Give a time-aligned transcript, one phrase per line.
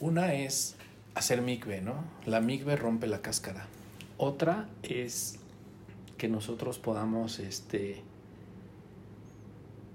[0.00, 0.76] Una es
[1.14, 2.04] hacer migbe, ¿no?
[2.26, 3.66] La migbe rompe la cáscara.
[4.16, 5.38] Otra es
[6.16, 8.02] que nosotros podamos este,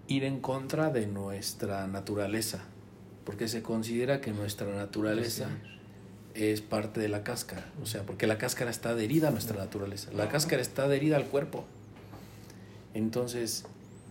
[0.08, 2.62] ir en contra de nuestra naturaleza,
[3.26, 5.48] porque se considera que nuestra naturaleza
[6.34, 10.12] es parte de la cáscara, o sea, porque la cáscara está adherida a nuestra naturaleza,
[10.14, 11.66] la cáscara está adherida al cuerpo.
[12.94, 13.66] Entonces,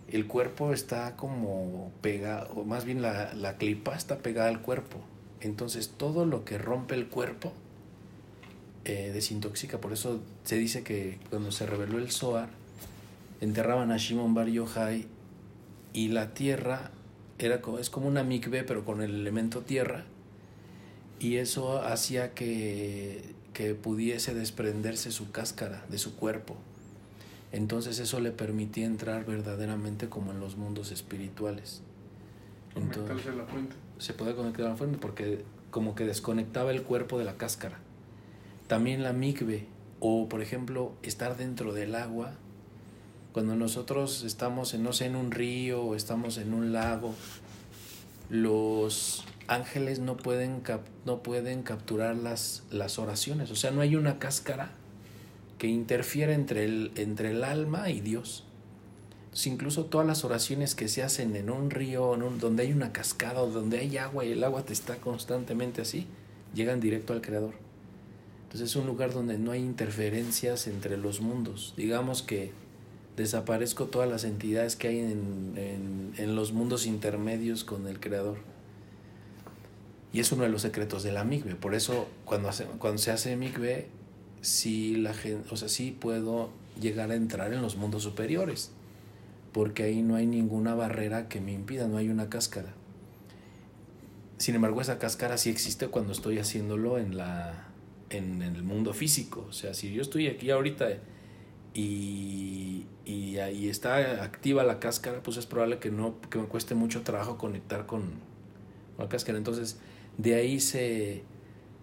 [0.09, 4.99] el cuerpo está como pegado, o más bien la, la clipa está pegada al cuerpo.
[5.43, 7.53] Entonces, todo lo que rompe el cuerpo
[8.85, 9.81] eh, desintoxica.
[9.81, 12.49] Por eso se dice que cuando se reveló el Zohar,
[13.41, 15.07] enterraban a Shimon Bar Yochai
[15.93, 16.93] y la tierra
[17.39, 20.05] era, es como una mikve, pero con el elemento tierra.
[21.19, 23.23] Y eso hacía que,
[23.53, 26.57] que pudiese desprenderse su cáscara de su cuerpo.
[27.53, 31.83] Entonces eso le permitía entrar verdaderamente como en los mundos espirituales.
[32.75, 33.77] Entonces, la fuente.
[34.03, 37.79] Se puede conectar a la fuente porque como que desconectaba el cuerpo de la cáscara.
[38.67, 39.69] También la mikve,
[40.01, 42.33] o por ejemplo, estar dentro del agua.
[43.33, 47.15] Cuando nosotros estamos en, no sé, en un río o estamos en un lago,
[48.29, 50.65] los ángeles no pueden,
[51.07, 53.53] no pueden capturar las, las oraciones.
[53.53, 54.73] O sea, no hay una cáscara
[55.59, 58.47] que interfiere entre el, entre el alma y Dios.
[59.45, 62.93] Incluso todas las oraciones que se hacen en un río, en un, donde hay una
[62.93, 66.07] cascada o donde hay agua y el agua te está constantemente así,
[66.55, 67.55] llegan directo al Creador.
[68.45, 71.73] Entonces es un lugar donde no hay interferencias entre los mundos.
[71.77, 72.53] Digamos que
[73.17, 78.37] desaparezco todas las entidades que hay en, en, los mundos intermedios con el Creador.
[80.13, 81.55] Y es uno de los secretos de la migbe.
[81.55, 83.89] Por eso cuando, hace, cuando se hace migbe
[84.43, 88.71] sí la gente, o sea, sí puedo llegar a entrar en los mundos superiores,
[89.53, 92.75] porque ahí no hay ninguna barrera que me impida, no hay una cáscara.
[94.39, 97.69] Sin embargo, esa cáscara sí existe cuando estoy haciéndolo en la
[98.11, 100.89] en, el mundo físico, o sea, si yo estoy aquí ahorita
[101.75, 106.75] y, y ahí está activa la cáscara, pues es probable que no que me cueste
[106.75, 108.03] mucho trabajo conectar con,
[108.97, 109.39] con la cáscara.
[109.39, 109.79] Entonces,
[110.19, 111.25] de ahí se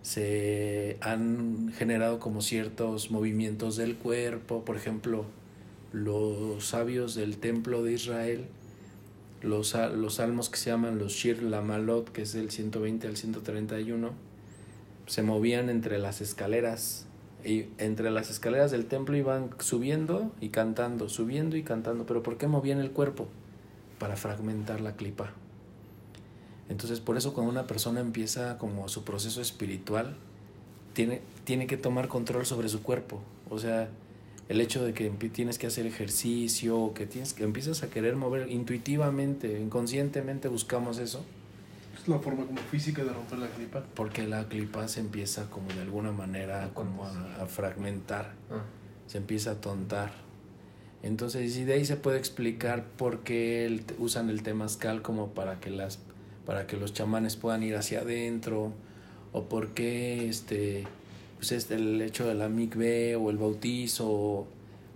[0.02, 5.26] se han generado como ciertos movimientos del cuerpo, por ejemplo,
[5.92, 8.46] los sabios del templo de Israel,
[9.42, 14.12] los, los salmos que se llaman los Shir Lamalot, que es del 120 al 131,
[15.08, 17.06] se movían entre las escaleras
[17.44, 22.38] y entre las escaleras del templo iban subiendo y cantando, subiendo y cantando, pero ¿por
[22.38, 23.28] qué movían el cuerpo?
[23.98, 25.32] Para fragmentar la clipa.
[26.68, 30.16] Entonces, por eso cuando una persona empieza como su proceso espiritual,
[30.94, 33.22] tiene, tiene que tomar control sobre su cuerpo.
[33.50, 33.90] O sea,
[34.50, 38.52] el hecho de que tienes que hacer ejercicio, que, tienes, que empiezas a querer mover
[38.52, 41.24] intuitivamente, inconscientemente buscamos eso.
[41.96, 43.86] Es la forma como física de romper la clipa.
[43.94, 48.64] Porque la clipa se empieza como de alguna manera como a, fragmentar, ah.
[49.06, 50.12] se empieza a tontar.
[51.04, 55.70] Entonces, y de ahí se puede explicar por qué usan el temazcal como para que
[55.70, 56.00] las
[56.46, 58.74] para que los chamanes puedan ir hacia adentro,
[59.34, 60.88] o por qué este,
[61.40, 64.46] pues este, el hecho de la mikve o el bautizo,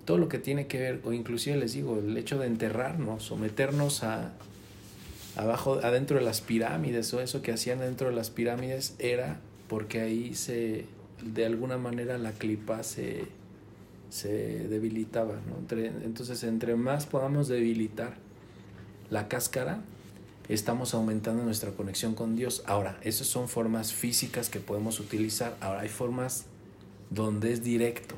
[0.04, 3.38] todo lo que tiene que ver, o inclusive les digo, el hecho de enterrarnos o
[3.38, 4.34] meternos a,
[5.38, 9.40] abajo, adentro de las pirámides, o eso que hacían dentro de las pirámides era
[9.70, 10.86] porque ahí se,
[11.24, 13.24] de alguna manera la clipa se,
[14.10, 15.78] se debilitaba, ¿no?
[16.04, 18.16] entonces, entre más podamos debilitar
[19.10, 19.82] la cáscara,
[20.50, 22.64] estamos aumentando nuestra conexión con Dios.
[22.66, 25.56] Ahora, esas son formas físicas que podemos utilizar.
[25.62, 26.46] Ahora, hay formas
[27.10, 28.16] donde es directo.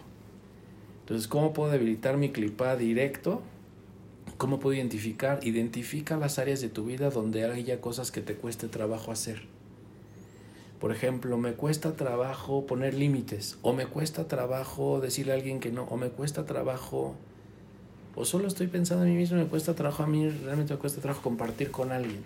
[1.02, 3.42] Entonces, ¿cómo puedo debilitar mi clipa directo?
[4.38, 5.40] ¿Cómo puedo identificar?
[5.44, 9.44] Identifica las áreas de tu vida donde haya cosas que te cueste trabajo hacer.
[10.80, 15.72] Por ejemplo, me cuesta trabajo poner límites, o me cuesta trabajo decirle a alguien que
[15.72, 17.16] no, o me cuesta trabajo
[18.16, 21.02] o solo estoy pensando en mí mismo, me cuesta trabajo a mí, realmente me cuesta
[21.02, 22.24] trabajo compartir con alguien.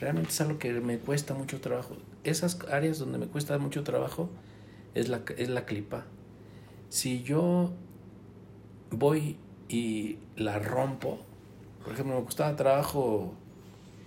[0.00, 1.96] Realmente es algo que me cuesta mucho trabajo.
[2.24, 4.28] Esas áreas donde me cuesta mucho trabajo
[4.94, 6.04] es la, es la clipa.
[6.88, 7.70] Si yo
[8.90, 9.36] voy
[9.68, 11.20] y la rompo,
[11.84, 13.32] por ejemplo, me costaba trabajo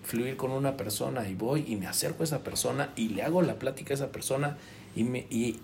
[0.03, 3.41] fluir con una persona y voy y me acerco a esa persona y le hago
[3.41, 4.57] la plática a esa persona
[4.95, 5.59] y, me, y,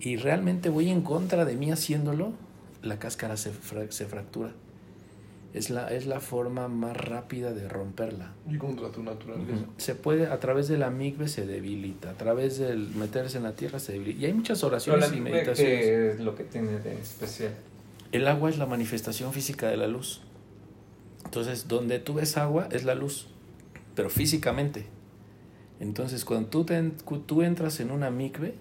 [0.00, 2.32] y realmente voy en contra de mí haciéndolo,
[2.82, 3.52] la cáscara se,
[3.90, 4.52] se fractura
[5.54, 8.32] es la, es la forma más rápida de romperla.
[8.50, 9.66] Y contra tu naturaleza.
[9.76, 13.54] Se puede, a través de la migbe se debilita, a través del meterse en la
[13.54, 14.20] tierra se debilita.
[14.20, 15.56] Y hay muchas oraciones y meditaciones.
[15.56, 17.52] ¿Qué es lo que tiene de especial?
[18.12, 20.22] El agua es la manifestación física de la luz.
[21.24, 23.28] Entonces, donde tú ves agua es la luz,
[23.94, 24.86] pero físicamente.
[25.80, 26.80] Entonces, cuando tú, te,
[27.26, 28.54] tú entras en una mikve,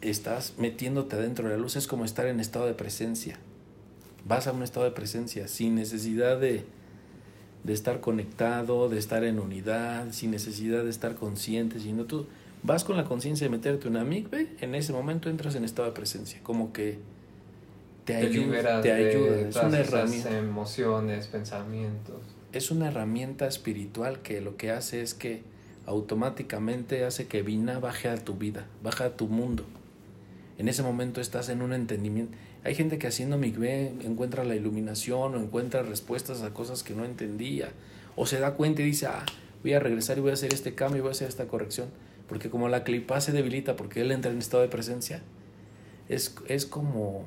[0.00, 3.38] estás metiéndote adentro de la luz, es como estar en estado de presencia.
[4.26, 6.64] Vas a un estado de presencia sin necesidad de,
[7.62, 12.26] de estar conectado, de estar en unidad, sin necesidad de estar consciente, sino tú
[12.62, 15.88] vas con la conciencia de meterte en una mikve, en ese momento entras en estado
[15.88, 16.98] de presencia, como que
[18.04, 20.36] te, ayuda, te ayuda, es una herramienta.
[20.36, 22.16] emociones, pensamientos.
[22.52, 25.42] Es una herramienta espiritual que lo que hace es que
[25.86, 29.64] automáticamente hace que Vina baje a tu vida, baja a tu mundo.
[30.56, 32.36] En ese momento estás en un entendimiento.
[32.64, 37.04] Hay gente que haciendo mikve encuentra la iluminación o encuentra respuestas a cosas que no
[37.04, 37.68] entendía.
[38.16, 39.24] O se da cuenta y dice, ah,
[39.62, 41.88] voy a regresar y voy a hacer este cambio y voy a hacer esta corrección.
[42.26, 45.20] Porque como la clipa se debilita porque él entra en estado de presencia,
[46.08, 47.26] es, es como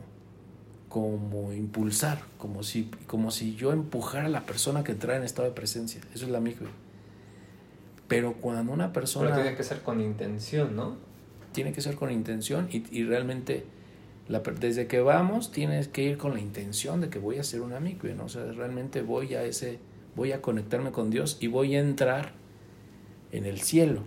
[0.89, 5.47] como impulsar, como si, como si yo empujara a la persona que entra en estado
[5.47, 6.01] de presencia.
[6.13, 6.69] Eso es la mikve.
[8.07, 9.29] Pero cuando una persona...
[9.29, 10.95] Pero tiene que ser con intención, ¿no?
[11.51, 13.65] Tiene que ser con intención y, y realmente
[14.27, 17.61] la, desde que vamos tienes que ir con la intención de que voy a hacer
[17.61, 18.25] una mikve, ¿no?
[18.25, 19.79] O sea, realmente voy a ese,
[20.15, 22.33] voy a conectarme con Dios y voy a entrar
[23.31, 24.03] en el cielo.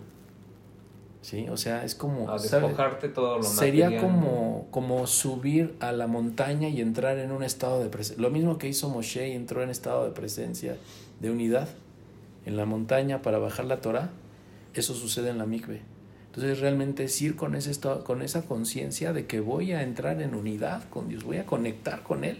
[1.21, 1.47] ¿sí?
[1.49, 2.29] O sea, es como...
[2.29, 7.43] A despojarte todo lo Sería como, como subir a la montaña y entrar en un
[7.43, 8.21] estado de presencia.
[8.21, 10.77] Lo mismo que hizo Moshe y entró en estado de presencia,
[11.19, 11.69] de unidad,
[12.45, 14.09] en la montaña para bajar la Torah.
[14.73, 15.81] Eso sucede en la mikve.
[16.31, 20.33] Entonces realmente es ir con, ese con esa conciencia de que voy a entrar en
[20.33, 22.37] unidad con Dios, voy a conectar con Él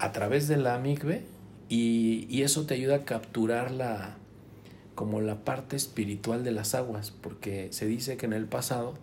[0.00, 1.22] a través de la mikve
[1.68, 4.16] y, y eso te ayuda a capturar la,
[4.98, 8.94] como la parte espiritual de las aguas, porque se dice que en el pasado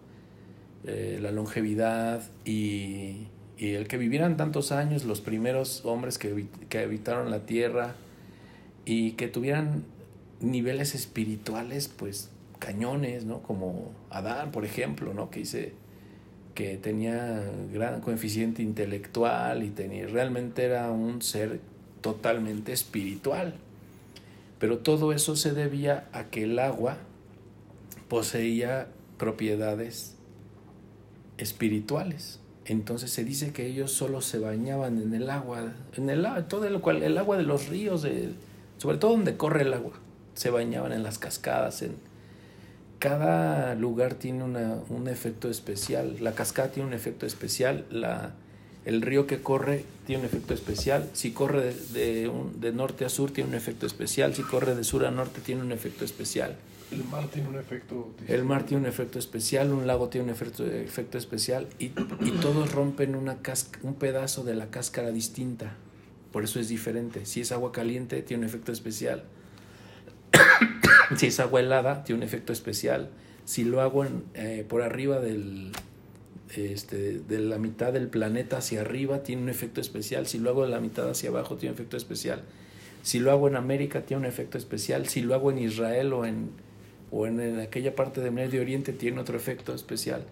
[0.83, 3.27] eh, la longevidad y,
[3.57, 7.95] el que vivieran tantos años, los primeros hombres que, que habitaron la tierra
[8.83, 9.85] y que tuvieran
[10.41, 13.41] niveles espirituales, pues cañones, ¿no?
[13.41, 15.29] Como Adán, por ejemplo, ¿no?
[15.29, 15.73] Que dice
[16.55, 17.43] que tenía
[17.73, 21.59] gran coeficiente intelectual y tenía, realmente era un ser
[22.01, 23.55] totalmente espiritual.
[24.57, 26.97] Pero todo eso se debía a que el agua
[28.07, 28.87] poseía
[29.17, 30.15] propiedades
[31.37, 32.39] espirituales.
[32.65, 36.79] Entonces se dice que ellos solo se bañaban en el agua, en el todo el,
[36.79, 38.07] cual, el agua de los ríos,
[38.77, 39.93] sobre todo donde corre el agua,
[40.33, 41.81] se bañaban en las cascadas.
[41.81, 41.95] En,
[43.05, 46.17] cada lugar tiene una, un efecto especial.
[46.21, 47.85] La cascada tiene un efecto especial.
[47.91, 48.33] La,
[48.83, 51.07] el río que corre tiene un efecto especial.
[51.13, 54.33] Si corre de, de, norte a sur tiene un efecto especial.
[54.33, 56.55] Si corre de sur a norte tiene un efecto especial.
[56.91, 58.11] El mar tiene un efecto.
[58.27, 61.91] El mar tiene un efecto especial, un lago tiene un efecto, efecto especial y,
[62.21, 63.37] y todos rompen una
[63.83, 65.75] un pedazo de la cáscara distinta.
[66.31, 67.27] Por eso es diferente.
[67.27, 69.25] Si es agua caliente, tiene un efecto especial.
[71.17, 73.09] Si es agua helada, tiene un efecto especial.
[73.45, 75.71] Si lo hago en, eh, por arriba del,
[76.55, 80.63] este, de la mitad del planeta hacia arriba tiene un efecto especial, si lo hago
[80.63, 82.43] de la mitad hacia abajo tiene un efecto especial,
[83.01, 86.25] si lo hago en América tiene un efecto especial, si lo hago en Israel o
[86.25, 86.49] en,
[87.11, 90.23] o en, aquella parte de Medio Oriente tiene otro efecto especial.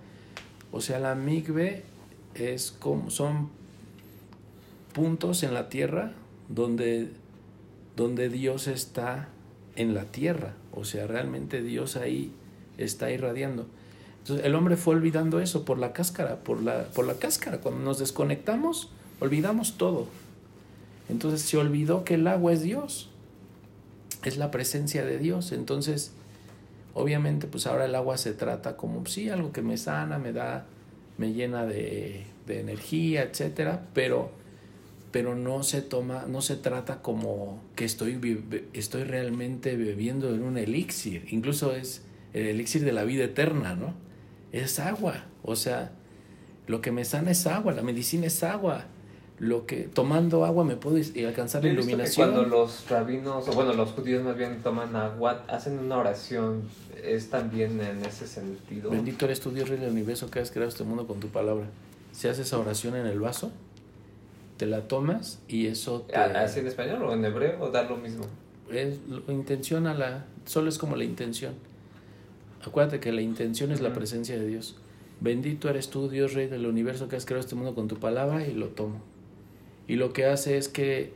[0.71, 1.83] O sea, la migbe
[2.35, 3.49] es como, son
[4.93, 6.13] puntos en la tierra
[6.49, 7.09] donde,
[7.95, 9.29] donde Dios está
[9.75, 12.31] en la tierra, o sea, realmente Dios ahí
[12.77, 13.67] está irradiando.
[14.19, 17.59] Entonces el hombre fue olvidando eso por la cáscara, por la, por la cáscara.
[17.59, 18.89] Cuando nos desconectamos,
[19.19, 20.07] olvidamos todo.
[21.09, 23.09] Entonces se olvidó que el agua es Dios,
[24.23, 25.51] es la presencia de Dios.
[25.51, 26.13] Entonces,
[26.93, 30.65] obviamente, pues ahora el agua se trata como, sí, algo que me sana, me da,
[31.17, 34.31] me llena de, de energía, etcétera, pero,
[35.13, 38.19] pero no se toma, no se trata como que estoy,
[38.73, 41.27] estoy realmente bebiendo en un elixir.
[41.29, 42.01] Incluso es
[42.33, 43.93] el elixir de la vida eterna, ¿no?
[44.53, 45.25] es agua.
[45.43, 45.91] O sea,
[46.67, 48.85] lo que me sana es agua, la medicina es agua.
[49.39, 50.95] Lo que tomando agua me puedo
[51.27, 52.31] alcanzar la iluminación.
[52.31, 56.61] cuando los rabinos, o bueno, los judíos más bien toman agua, hacen una oración,
[57.03, 58.91] es también en ese sentido.
[58.91, 61.65] Bendito eres tu Dios, Rey del universo, que has creado este mundo con tu palabra.
[62.13, 63.51] Si haces esa oración en el vaso,
[64.57, 66.15] te la tomas y eso te...
[66.15, 68.25] ¿Así en español o en hebreo o da lo mismo?
[68.71, 71.53] Es, intenciona la, solo es como la intención.
[72.65, 74.77] Acuérdate que la intención es la presencia de Dios.
[75.19, 78.47] Bendito eres tú, Dios Rey del universo, que has creado este mundo con tu palabra
[78.47, 79.01] y lo tomo.
[79.87, 81.13] Y lo que hace es que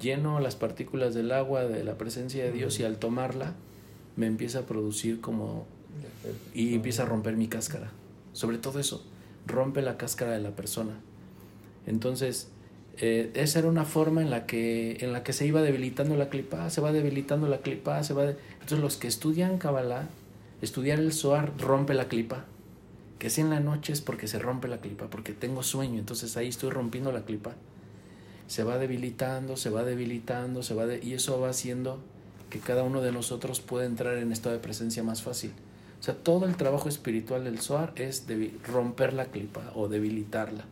[0.00, 3.54] lleno las partículas del agua de la presencia de Dios y al tomarla
[4.16, 5.66] me empieza a producir como...
[6.54, 7.90] y empieza a romper mi cáscara.
[8.32, 9.04] Sobre todo eso,
[9.46, 10.94] rompe la cáscara de la persona.
[11.86, 12.48] Entonces,
[12.98, 16.28] eh, esa era una forma en la que en la que se iba debilitando la
[16.28, 20.08] clipa, se va debilitando la clipa, se va entonces los que estudian Kabbalah
[20.64, 22.46] Estudiar el Zohar rompe la clipa.
[23.18, 26.38] Que si en la noche es porque se rompe la clipa, porque tengo sueño, entonces
[26.38, 27.52] ahí estoy rompiendo la clipa.
[28.46, 31.98] Se va debilitando, se va debilitando, se va y eso va haciendo
[32.48, 35.52] que cada uno de nosotros pueda entrar en estado de presencia más fácil.
[36.00, 38.24] O sea, todo el trabajo espiritual del Zohar es
[38.66, 40.64] romper la clipa o debilitarla.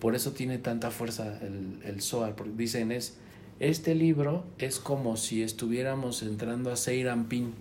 [0.00, 3.16] Por eso tiene tanta fuerza el, el Zohar, porque dicen es,
[3.60, 7.54] este libro es como si estuviéramos entrando a Seirampin.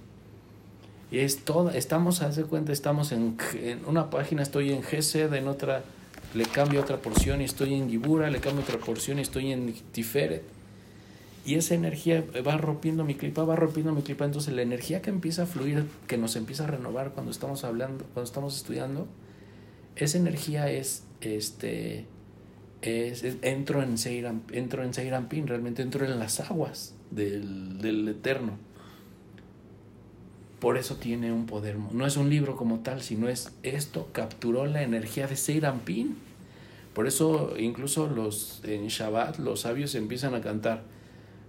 [1.12, 5.48] Y es todo, estamos, hace cuenta, estamos en, en, una página, estoy en GSED, en
[5.48, 5.84] otra
[6.34, 9.74] le cambio otra porción y estoy en Gibura, le cambio otra porción y estoy en
[9.94, 10.44] Tiferet.
[11.46, 14.26] Y esa energía va rompiendo mi clipa, va rompiendo mi clipa.
[14.26, 18.04] Entonces la energía que empieza a fluir, que nos empieza a renovar cuando estamos hablando,
[18.14, 19.08] cuando estamos estudiando,
[19.96, 22.06] esa energía es este
[22.82, 28.54] es, entro en Seiram, entro en Seirampin, realmente entro en las aguas del, del, Eterno.
[30.60, 31.78] Por eso tiene un poder.
[31.78, 36.16] No es un libro como tal, sino es esto capturó la energía de Seirampin.
[36.94, 40.84] Por eso incluso los en Shabbat los sabios empiezan a cantar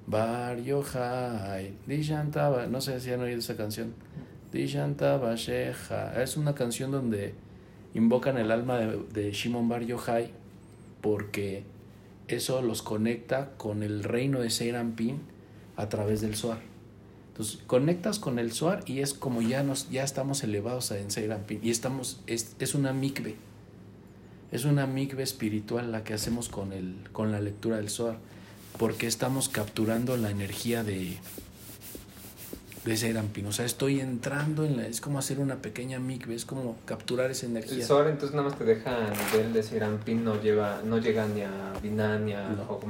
[0.06, 1.72] Bar Yochai,
[2.68, 3.94] no sé si han oído esa canción.
[4.52, 6.22] Dishantaba Shecha.
[6.22, 7.34] Es una canción donde
[7.94, 10.30] invocan el alma de, de Shimon Bar Yochai
[11.00, 11.64] porque
[12.28, 15.20] eso los conecta con el reino de Serampín
[15.76, 16.60] a través del Suar.
[17.28, 21.60] Entonces, conectas con el Suar y es como ya, nos, ya estamos elevados en Serampín
[21.62, 23.36] y estamos, es, es una mikve.
[24.52, 28.18] Es una mikve espiritual la que hacemos con, el, con la lectura del Suar,
[28.78, 31.18] porque estamos capturando la energía de,
[32.86, 33.46] de Serampin.
[33.46, 34.86] O sea, estoy entrando en la.
[34.86, 37.78] Es como hacer una pequeña mikve, es como capturar esa energía.
[37.78, 41.26] El sol entonces nada más te deja a nivel de Serampin, no, lleva, no llega
[41.26, 42.80] ni a Binah ni a no.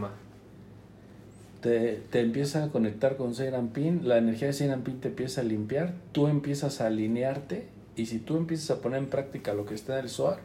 [1.62, 5.94] Te, te, empieza a conectar con Serampin, la energía de Serampin te empieza a limpiar,
[6.12, 9.98] tú empiezas a alinearte y si tú empiezas a poner en práctica lo que está
[9.98, 10.38] en el Zohar,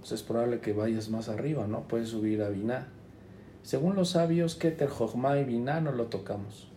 [0.00, 1.82] pues es probable que vayas más arriba, ¿no?
[1.82, 2.88] Puedes subir a Binah.
[3.62, 6.69] Según los sabios, Keter, Jochma y Binah no lo tocamos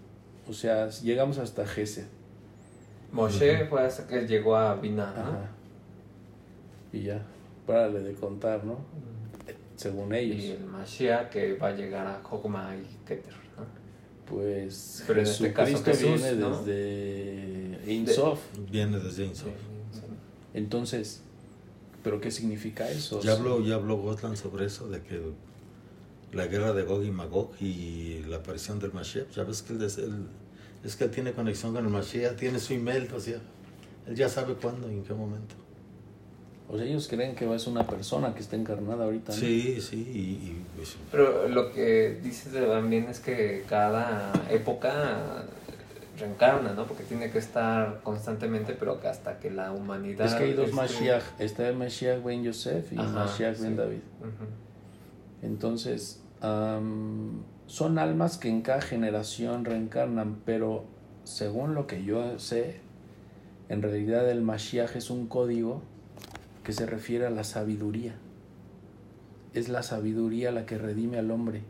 [0.48, 2.06] o sea, llegamos hasta Gesed.
[3.12, 6.98] Moshe fue hasta que llegó a Binah, ¿no?
[6.98, 7.22] Y ya,
[7.66, 8.80] párale de contar, ¿no?
[9.76, 10.38] Según ellos.
[10.38, 13.66] Y el Mashiach que va a llegar a Jokma y Keter, ¿no?
[14.28, 18.40] Pues Pero en este caso Jesús, viene desde Insof.
[18.72, 19.54] Viene desde Insof.
[20.54, 21.22] Entonces,
[22.04, 23.22] ¿pero qué significa eso?
[23.22, 25.22] Ya habló, ya habló Gotland sobre eso, de que
[26.34, 29.30] la guerra de Gog y Magog y la aparición del Mashiach.
[29.36, 29.84] Ya ves que él,
[30.84, 33.40] es que él tiene conexión con el Mashiach, tiene su email, o sea,
[34.08, 35.56] él ya sabe cuándo y en qué momento.
[36.70, 39.32] O sea, ellos creen que es una persona que está encarnada ahorita.
[39.32, 39.98] Sí, sí.
[39.98, 45.46] Y, pues, Pero lo que dices también es que cada época
[46.18, 46.86] reencarna, ¿no?
[46.86, 50.26] Porque tiene que estar constantemente, pero que hasta que la humanidad...
[50.26, 51.24] Es que hay dos Mashiach.
[51.38, 54.00] Está el Mashiach Ben Yosef y Mashiach Ben David.
[55.44, 60.84] Entonces, son almas que en cada generación reencarnan, pero
[61.24, 62.82] según lo que yo sé,
[63.70, 65.82] en realidad el Mashiach es un código
[66.64, 68.16] que se refiere a la sabiduría.
[69.54, 71.62] Es la sabiduría la que redime al hombre.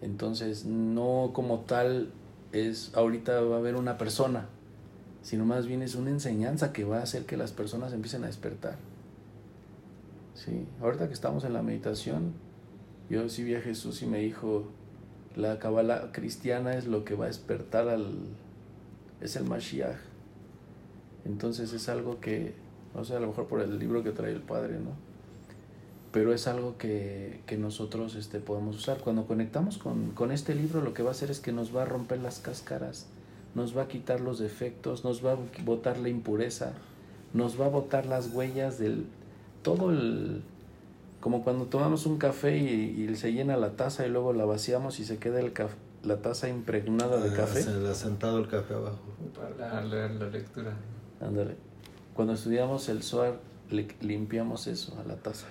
[0.00, 2.12] Entonces, no como tal
[2.52, 4.46] es ahorita va a haber una persona,
[5.22, 8.26] sino más bien es una enseñanza que va a hacer que las personas empiecen a
[8.26, 8.76] despertar.
[10.34, 12.34] Sí, ahorita que estamos en la meditación,
[13.12, 14.64] yo sí vi a Jesús y me dijo,
[15.36, 18.16] la cabala cristiana es lo que va a despertar al...
[19.20, 19.98] es el Mashiach.
[21.26, 22.54] Entonces es algo que,
[22.94, 24.92] no sé, a lo mejor por el libro que trae el Padre, ¿no?
[26.10, 28.98] Pero es algo que, que nosotros este, podemos usar.
[28.98, 31.82] Cuando conectamos con, con este libro, lo que va a hacer es que nos va
[31.82, 33.08] a romper las cáscaras,
[33.54, 36.72] nos va a quitar los defectos, nos va a botar la impureza,
[37.34, 39.04] nos va a botar las huellas del
[39.62, 40.42] todo el,
[41.22, 45.04] como cuando tomamos un café y, se llena la taza y luego la vaciamos y
[45.04, 45.52] se queda el
[46.02, 47.62] la taza impregnada de ah, café.
[47.62, 48.98] Se le ha sentado el café abajo.
[49.56, 50.72] Para leer la lectura.
[51.20, 51.54] Ándale.
[52.14, 53.38] Cuando estudiamos el SOAR,
[53.70, 55.46] le limpiamos eso a la taza.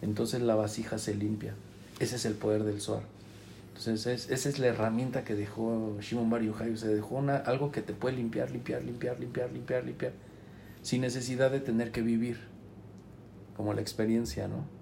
[0.00, 1.52] Entonces la vasija se limpia.
[2.00, 3.02] Ese es el poder del SOAR.
[3.76, 6.72] Entonces esa es la herramienta que dejó Shimon Bar Yochai.
[6.72, 10.12] O sea, dejó una, algo que te puede limpiar, limpiar, limpiar, limpiar, limpiar, limpiar.
[10.80, 12.38] Sin necesidad de tener que vivir.
[13.58, 14.75] Como la experiencia, ¿no?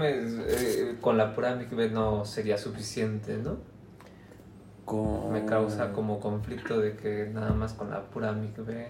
[0.00, 3.58] Eh, con la pura mikve no sería suficiente, ¿no?
[5.30, 8.88] Me causa como conflicto de que nada más con la pura mikve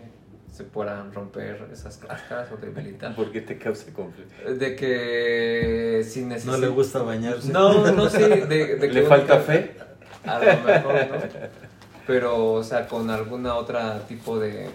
[0.53, 3.15] se puedan romper esas cáscaras o debilitar.
[3.17, 4.55] ¿Por qué te causa conflicto?
[4.55, 6.53] De que si necesita...
[6.53, 7.53] ¿No le gusta bañarse?
[7.53, 8.19] No, no, sí.
[8.19, 9.77] De, de ¿Le falta fe?
[10.25, 11.49] A lo mejor, ¿no?
[12.07, 14.71] Pero, o sea, con alguna otra tipo de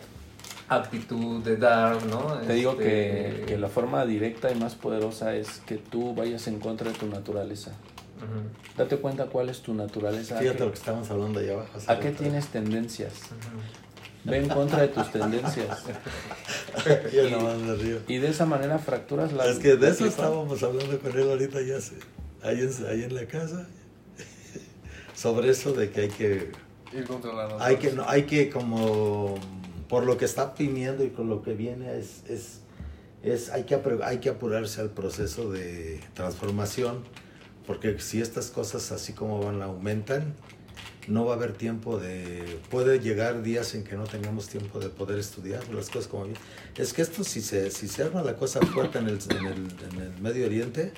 [0.70, 2.38] actitud de dar, ¿no?
[2.46, 6.60] Te digo que, este, la forma directa y más poderosa es que tú vayas en
[6.60, 7.72] contra de tu naturaleza.
[8.77, 10.38] Date cuenta cuál es tu naturaleza.
[10.38, 11.77] Fíjate lo que estamos hablando allá abajo.
[11.88, 13.13] ¿A qué tienes tendencias?
[14.24, 15.84] Ve en contra de tus tendencias.
[18.08, 19.46] y, y, de esa manera fracturas la...
[19.46, 21.75] Es que de eso estábamos hablando con él ahorita ya,
[22.41, 23.67] ahí en, ahí en la casa,
[25.13, 26.51] sobre eso de que hay que...
[26.93, 29.36] Ir contra la hay que, no, hay que como
[29.88, 32.60] por lo que está pidiendo y con lo que viene es, es,
[33.24, 37.04] es hay, que, hay que apurarse al proceso de transformación,
[37.66, 40.34] porque si estas cosas así como van aumentan,
[41.08, 42.60] no va a haber tiempo de...
[42.70, 46.38] Puede llegar días en que no tengamos tiempo de poder estudiar las cosas como bien.
[46.78, 49.68] Es que esto si se, si se arma la cosa fuerte en el, en el,
[49.92, 50.94] en el Medio Oriente,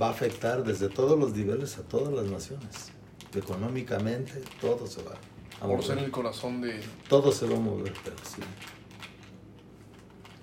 [0.00, 2.90] va a afectar desde todos los niveles a todas las naciones.
[3.32, 5.14] Económicamente, todo se va
[5.66, 6.80] por ser el corazón de...
[7.08, 8.42] Todo se va a mover, pero sí.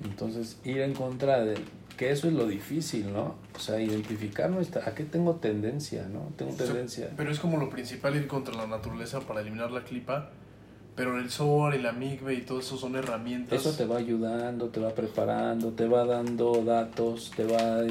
[0.04, 1.56] Entonces, ir en contra de...
[1.98, 3.36] Que eso es lo difícil, ¿no?
[3.56, 4.88] O sea, identificar nuestra...
[4.88, 6.32] ¿A qué tengo tendencia, no?
[6.36, 7.12] Tengo tendencia...
[7.16, 10.32] pero es como lo principal ir contra la naturaleza para eliminar la clipa.
[10.96, 13.60] Pero el SOAR y la MIGBE y todo eso son herramientas.
[13.60, 17.84] Eso te va ayudando, te va preparando, te va dando datos, te va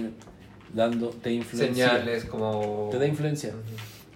[0.75, 1.89] dando, te influencia.
[1.91, 2.89] Señales como...
[2.91, 3.55] Te da influencia.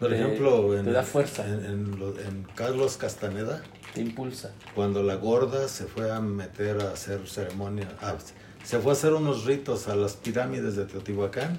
[0.05, 1.47] Por ejemplo, en, da fuerza.
[1.47, 3.63] En, Carlos Castaneda.
[3.95, 4.53] Te impulsa.
[4.75, 8.17] Cuando la gorda se fue a meter a hacer ceremonia, ah,
[8.63, 11.59] se fue a hacer unos ritos a las pirámides de Teotihuacán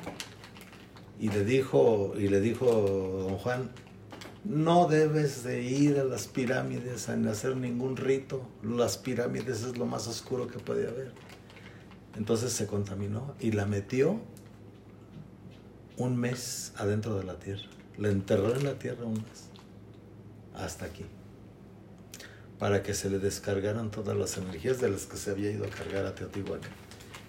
[1.19, 2.65] y le dijo, y le dijo
[3.27, 3.71] don Juan,
[4.43, 8.47] no debes de ir a las pirámides a hacer ningún rito.
[8.61, 11.13] Las pirámides es lo más oscuro que puede haber.
[12.15, 14.19] Entonces se contaminó y la metió
[15.97, 17.69] un mes adentro de la tierra.
[17.97, 19.49] La enterró en la tierra un mes.
[20.53, 21.05] Hasta aquí.
[22.59, 25.69] Para que se le descargaran todas las energías de las que se había ido a
[25.69, 26.71] cargar a Teotihuacán.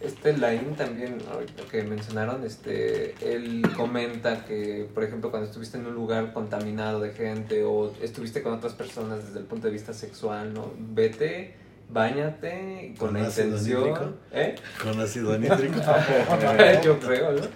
[0.00, 5.86] Este Lain también, ahorita que mencionaron, este, él comenta que, por ejemplo, cuando estuviste en
[5.86, 9.94] un lugar contaminado de gente o estuviste con otras personas desde el punto de vista
[9.94, 10.70] sexual, ¿no?
[10.78, 11.54] Vete,
[11.88, 14.16] bañate con, la intención.
[14.32, 14.56] ¿Eh?
[14.82, 15.80] Con ácido anítrico.
[16.84, 17.46] Yo creo, ¿no?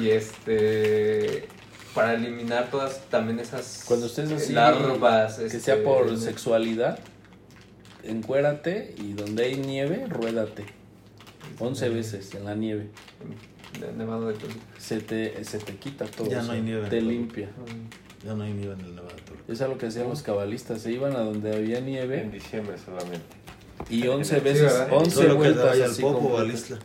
[0.00, 1.48] Y este
[1.96, 6.98] para eliminar todas también esas cuando estés así larvas que sea por este, sexualidad
[8.04, 10.66] encuérate y donde hay nieve ruédate.
[11.58, 12.90] 11 veces en la nieve.
[13.96, 14.36] Nevado de
[14.78, 17.48] se te se te quita todo ya no hay nieve te limpia.
[18.24, 19.16] Ya no hay nieve en el nevado
[19.48, 23.36] es algo que hacían los cabalistas se iban a donde había nieve en diciembre solamente.
[23.88, 26.78] y 11 veces 11 vueltas así popo al isla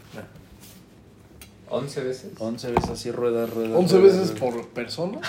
[1.72, 2.32] 11 veces.
[2.38, 3.78] 11 veces así rueda, rueda.
[3.78, 5.20] 11 veces por persona.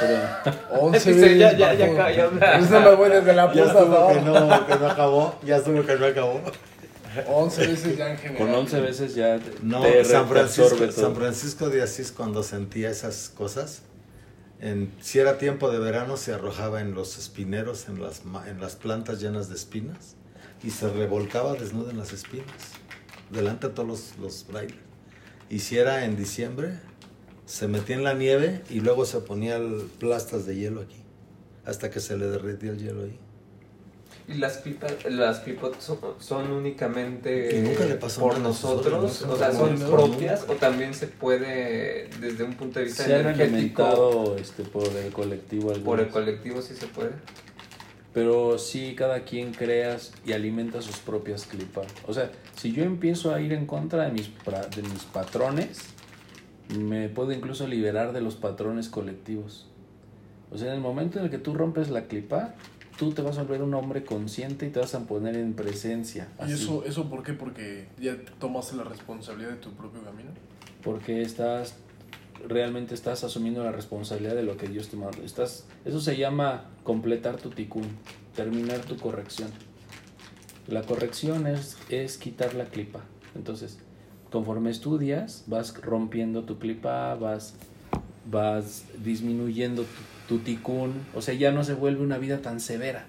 [0.73, 1.39] 11 veces.
[1.39, 2.31] Ya, ya, ya cayó.
[2.59, 3.65] Eso me voy desde la puta.
[3.65, 5.35] Ya estuvo que no, que no acabó.
[5.45, 6.41] Ya estuvo que no acabó.
[7.29, 8.47] 11 veces ya en general.
[8.47, 9.39] Con 11 veces ya.
[9.63, 13.83] No, San, Francisco, San Francisco de Asís, cuando sentía esas cosas,
[14.61, 18.77] en, si era tiempo de verano, se arrojaba en los espineros, en las, en las
[18.77, 20.17] plantas llenas de espinas,
[20.65, 22.47] y se revolcaba desnudo en las espinas,
[23.31, 24.92] delante de todos los, los frailes
[25.53, 26.71] hiciera en diciembre,
[27.45, 29.61] se metía en la nieve y luego se ponía
[29.99, 30.97] plastas de hielo aquí,
[31.67, 33.19] hasta que se le derretía el hielo ahí.
[34.29, 35.73] ¿Y las pipas, las pipas
[36.21, 39.23] son, únicamente nunca le pasó por nosotros?
[39.23, 44.37] o sea, ¿son propias o también se puede, desde un punto de vista se energético?
[44.39, 45.73] este, por el colectivo.
[45.85, 47.11] Por el colectivo sí se puede.
[48.15, 49.97] Pero sí, cada quien crea
[50.27, 51.87] y alimenta sus propias clipas.
[52.07, 54.31] O sea, si yo empiezo a ir en contra de mis,
[54.77, 55.81] de mis patrones,
[56.79, 59.67] me puedo incluso liberar de los patrones colectivos.
[60.51, 62.55] O sea, en el momento en el que tú rompes la clipa,
[62.99, 66.29] tú te vas a volver un hombre consciente y te vas a poner en presencia.
[66.47, 67.33] ¿Y eso, eso por qué?
[67.33, 70.31] Porque ya tomaste la responsabilidad de tu propio camino.
[70.83, 71.77] Porque estás
[72.47, 75.19] realmente estás asumiendo la responsabilidad de lo que Dios te manda.
[75.25, 77.85] Estás, eso se llama completar tu tikkun,
[78.35, 79.51] terminar tu corrección.
[80.69, 83.01] La corrección es, es quitar la clipa.
[83.35, 83.79] Entonces,
[84.31, 87.55] conforme estudias, vas rompiendo tu clipa, vas,
[88.31, 90.93] vas disminuyendo tu, tu tikkun.
[91.15, 93.07] O sea, ya no se vuelve una vida tan severa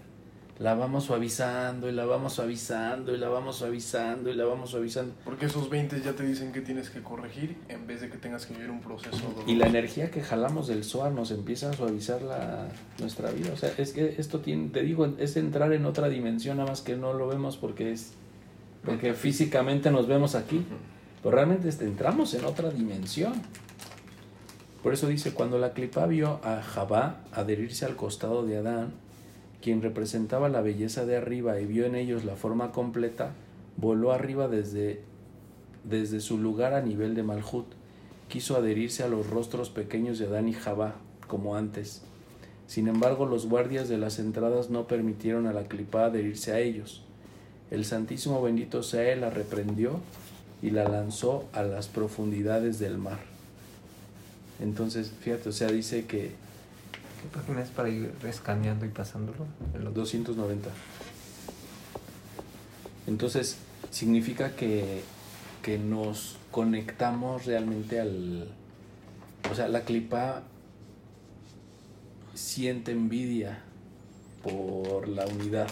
[0.59, 5.13] la vamos suavizando y la vamos suavizando y la vamos suavizando y la vamos suavizando.
[5.25, 8.45] Porque esos 20 ya te dicen que tienes que corregir en vez de que tengas
[8.45, 12.21] que vivir un proceso Y la energía que jalamos del SOAR nos empieza a suavizar
[12.21, 12.67] la,
[12.99, 13.51] nuestra vida.
[13.51, 16.81] O sea, es que esto tiene, te digo, es entrar en otra dimensión, nada más
[16.81, 18.13] que no lo vemos porque es
[18.85, 20.65] porque físicamente nos vemos aquí,
[21.21, 23.33] pero realmente entramos en otra dimensión.
[24.81, 28.91] Por eso dice, cuando la clipa vio a Jabá adherirse al costado de Adán,
[29.63, 33.31] quien representaba la belleza de arriba y vio en ellos la forma completa,
[33.77, 34.99] voló arriba desde,
[35.85, 37.67] desde su lugar a nivel de Malhut.
[38.27, 40.95] Quiso adherirse a los rostros pequeños de Adán y Jabá,
[41.27, 42.01] como antes.
[42.67, 47.01] Sin embargo, los guardias de las entradas no permitieron a la clipa adherirse a ellos.
[47.71, 50.01] El Santísimo Bendito sea la reprendió
[50.61, 53.19] y la lanzó a las profundidades del mar.
[54.61, 56.42] Entonces, fíjate, o sea, dice que...
[57.23, 59.47] ¿Qué página es para ir escaneando y pasándolo?
[59.73, 60.69] En los 290.
[63.07, 63.55] Entonces,
[63.91, 65.03] significa que,
[65.61, 68.49] que nos conectamos realmente al...
[69.49, 70.43] O sea, la clipa
[72.33, 73.63] siente envidia
[74.43, 75.69] por la unidad.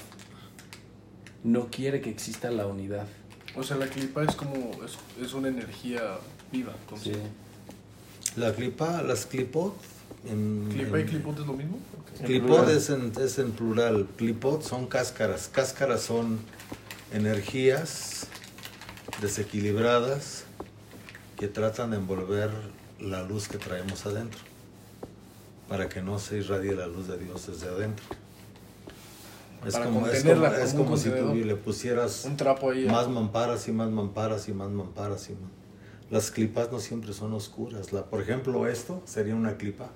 [1.43, 3.07] No quiere que exista la unidad.
[3.57, 4.71] O sea, la clipa es como,
[5.21, 6.17] es, una energía
[6.49, 6.73] viva.
[7.03, 7.11] Sí.
[8.37, 9.75] La clipa, las clipot.
[10.25, 11.77] En, ¿Clipa y clipot es lo mismo?
[12.23, 14.07] Clipot es en, es en plural.
[14.17, 15.49] Clipot son cáscaras.
[15.51, 16.39] Cáscaras son
[17.11, 18.27] energías
[19.21, 20.45] desequilibradas
[21.37, 22.51] que tratan de envolver
[22.99, 24.39] la luz que traemos adentro
[25.67, 28.05] para que no se irradie la luz de Dios desde adentro.
[29.65, 33.89] Es como, es como, si tú le pusieras un trapo ahí, más mamparas y más
[33.89, 35.51] mamparas y más mamparas y más.
[36.09, 37.93] Las clipas no siempre son oscuras.
[37.93, 39.91] La, por ejemplo, esto sería una clipa.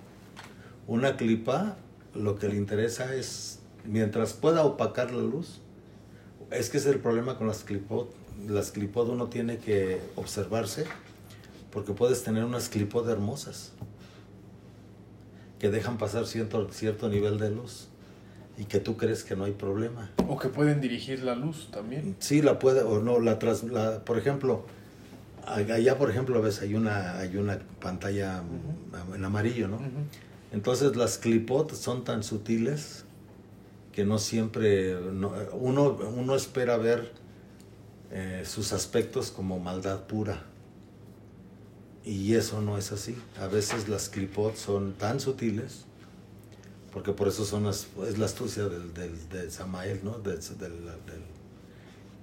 [0.88, 1.78] Una clipa
[2.14, 5.60] lo que le interesa es, mientras pueda opacar la luz,
[6.52, 8.14] es que es el problema con las clipot.
[8.48, 10.86] Las clipot uno tiene que observarse
[11.72, 13.74] porque puedes tener unas clipot hermosas
[15.60, 17.88] que dejan pasar cierto, cierto nivel de luz
[18.58, 20.12] y que tú crees que no hay problema.
[20.28, 22.16] O que pueden dirigir la luz también.
[22.20, 24.66] Sí, la puede, o no, la, tras, la por ejemplo,
[25.46, 28.42] allá por ejemplo ves, hay una, hay una pantalla
[29.14, 29.80] en amarillo, ¿no?
[30.56, 33.04] Entonces las clipot son tan sutiles
[33.92, 37.12] que no siempre, uno, uno espera ver
[38.10, 40.46] eh, sus aspectos como maldad pura
[42.06, 43.18] y eso no es así.
[43.38, 45.84] A veces las clipots son tan sutiles,
[46.94, 50.20] porque por eso son las, es la astucia del, del, de Samael, ¿no?
[50.20, 50.72] Del, del,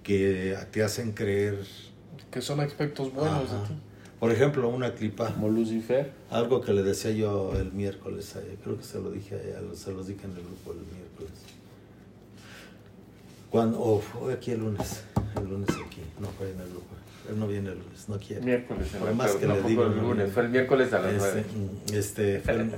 [0.02, 1.66] que te hacen creer.
[2.30, 3.74] Que son aspectos buenos de ti.
[4.22, 5.32] Por ejemplo, una clipa.
[5.32, 6.12] Como Lucifer.
[6.30, 10.06] Algo que le decía yo el miércoles, creo que se lo dije a se los
[10.06, 11.32] dije en el grupo el miércoles.
[13.50, 15.02] Cuando, o fue aquí el lunes,
[15.36, 16.94] el lunes aquí, no fue en el grupo.
[17.28, 18.42] Él no viene el lunes, no quiere.
[18.42, 18.90] Miércoles.
[19.16, 19.86] Más que le digo.
[19.86, 22.70] El lunes, fue el miércoles a las este, Este, fue,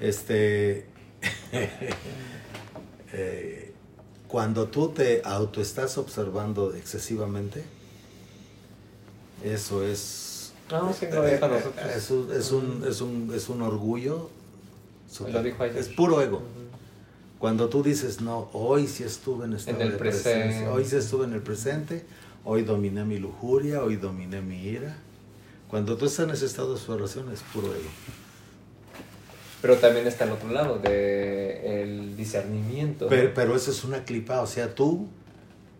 [0.06, 0.86] este
[3.14, 3.72] eh,
[4.26, 7.64] cuando tú te auto estás observando excesivamente,
[9.42, 10.52] eso es...
[10.70, 11.86] No, sí, no deja nosotros.
[11.96, 14.28] Es, un, es, un, es, un, es un orgullo.
[15.32, 16.42] Lo dijo Es puro ego.
[17.38, 20.30] Cuando tú dices, no, hoy sí estuve en estado en el de presente.
[20.30, 22.04] presencia, hoy sí estuve en el presente,
[22.50, 24.96] Hoy dominé mi lujuria, hoy dominé mi ira.
[25.68, 27.90] Cuando tú estás en ese estado de oración es puro ego.
[29.60, 33.08] Pero también está el otro lado, de el discernimiento.
[33.08, 35.08] Pero, pero eso es una clipa, o sea, tú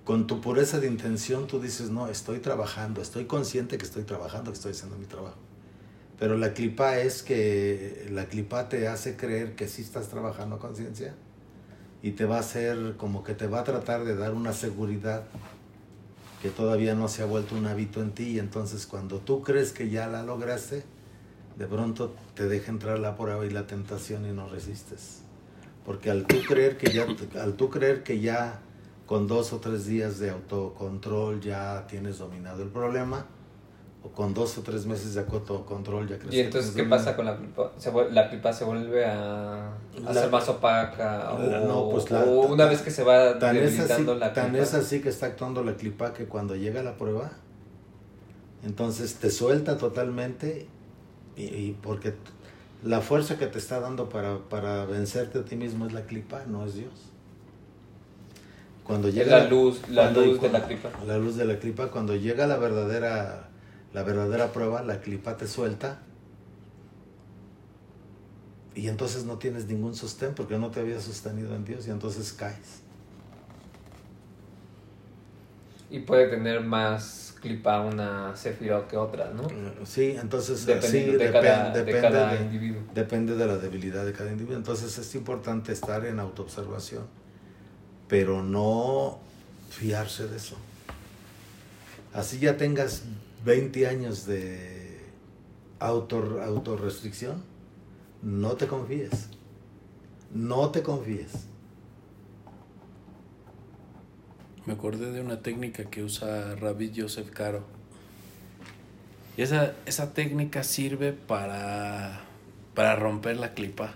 [0.08, 4.50] con tu pureza de intención tú dices, no, estoy trabajando, estoy consciente que estoy trabajando,
[4.50, 5.36] que estoy haciendo mi trabajo.
[6.18, 10.58] Pero la clipa es que la clipa te hace creer que sí estás trabajando a
[10.60, 11.14] conciencia
[12.02, 15.24] y te va a hacer como que te va a tratar de dar una seguridad
[16.40, 19.72] que todavía no se ha vuelto un hábito en ti y entonces cuando tú crees
[19.72, 20.84] que ya la lograste,
[21.58, 25.20] de pronto te deja entrar la prueba y la tentación y no resistes.
[25.84, 27.06] Porque al tú creer que ya,
[27.42, 28.62] al tú creer que ya
[29.08, 33.24] con dos o tres días de autocontrol ya tienes dominado el problema,
[34.04, 37.24] o con dos o tres meses de autocontrol ya crees ¿Y entonces qué pasa con
[37.24, 37.72] la pipa?
[38.10, 39.72] ¿La pipa se vuelve a,
[40.06, 41.32] a ser más opaca?
[41.32, 42.04] O, no, pues
[42.50, 44.46] una vez que se va tan debilitando la clipa.
[44.46, 47.32] Tan es así que está actuando la clipa que cuando llega la prueba,
[48.62, 50.66] entonces te suelta totalmente
[51.34, 52.12] y, porque
[52.84, 56.44] la fuerza que te está dando para, para vencerte a ti mismo es la clipa,
[56.46, 57.07] no es Dios.
[58.88, 60.90] Cuando llega la luz, la luz de la clipa.
[61.06, 63.48] La luz de la clipa, cuando llega la verdadera
[63.92, 66.00] la verdadera prueba, la clipa te suelta
[68.74, 72.32] y entonces no tienes ningún sostén porque no te habías sostenido en Dios y entonces
[72.32, 72.82] caes.
[75.90, 79.48] Y puede tener más clipa una sefira que otra, ¿no?
[79.86, 82.82] Sí, entonces depende, de, cada, de individuo.
[82.94, 84.58] Depende de la debilidad de cada individuo.
[84.58, 87.04] Entonces es importante estar en autoobservación,
[88.08, 89.18] pero no
[89.70, 90.56] fiarse de eso.
[92.12, 93.02] Así ya tengas
[93.44, 95.00] 20 años de
[95.78, 97.42] auto, autorrestricción,
[98.22, 99.28] no te confíes.
[100.34, 101.48] No te confíes.
[104.68, 107.64] me acordé de una técnica que usa Rabbi Joseph Caro.
[109.38, 112.20] Y esa, esa técnica sirve para,
[112.74, 113.94] para romper la clipa.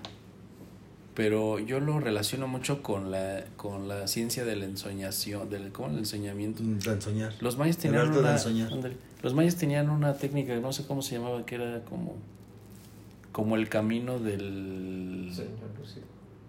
[1.15, 5.91] Pero yo lo relaciono mucho con la, con la ciencia de la ensoñación, del, ¿cómo?
[5.91, 6.63] El ensoñamiento.
[6.63, 7.35] De ensoñar.
[7.41, 8.39] Los mayas tenían una,
[9.23, 12.15] los mayas tenían una técnica, no sé cómo se llamaba, que era como,
[13.31, 15.33] como el camino del...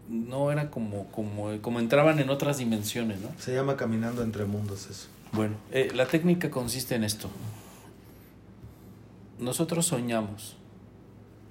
[0.10, 3.30] No, era como, como, como entraban en otras dimensiones, ¿no?
[3.40, 5.08] Se llama caminando entre mundos eso.
[5.34, 7.30] Bueno, eh, la técnica consiste en esto.
[9.40, 10.56] Nosotros soñamos.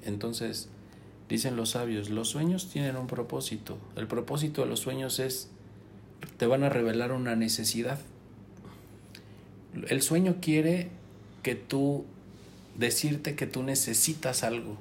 [0.04, 0.68] Entonces,
[1.32, 3.78] dicen los sabios, los sueños tienen un propósito.
[3.96, 5.48] El propósito de los sueños es,
[6.36, 7.98] te van a revelar una necesidad.
[9.88, 10.90] El sueño quiere
[11.42, 12.04] que tú,
[12.76, 14.76] decirte que tú necesitas algo,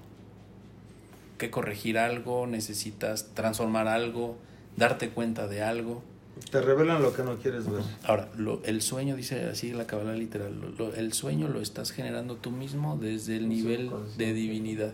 [1.38, 4.36] que corregir algo, necesitas transformar algo,
[4.76, 6.04] darte cuenta de algo.
[6.52, 7.82] Te revelan lo que no quieres ver.
[8.04, 10.54] Ahora, lo, el sueño, dice así la cabala literal,
[10.98, 14.94] el sueño lo estás generando tú mismo desde el nivel de divinidad.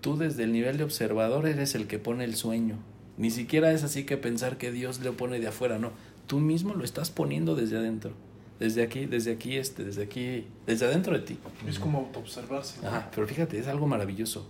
[0.00, 2.76] Tú desde el nivel de observador eres el que pone el sueño.
[3.18, 5.92] Ni siquiera es así que pensar que Dios lo pone de afuera, no.
[6.26, 8.12] Tú mismo lo estás poniendo desde adentro.
[8.58, 11.38] Desde aquí, desde aquí, este, desde aquí, desde adentro de ti.
[11.66, 12.86] Es como autoobservarse.
[12.86, 14.46] Ajá, pero fíjate, es algo maravilloso.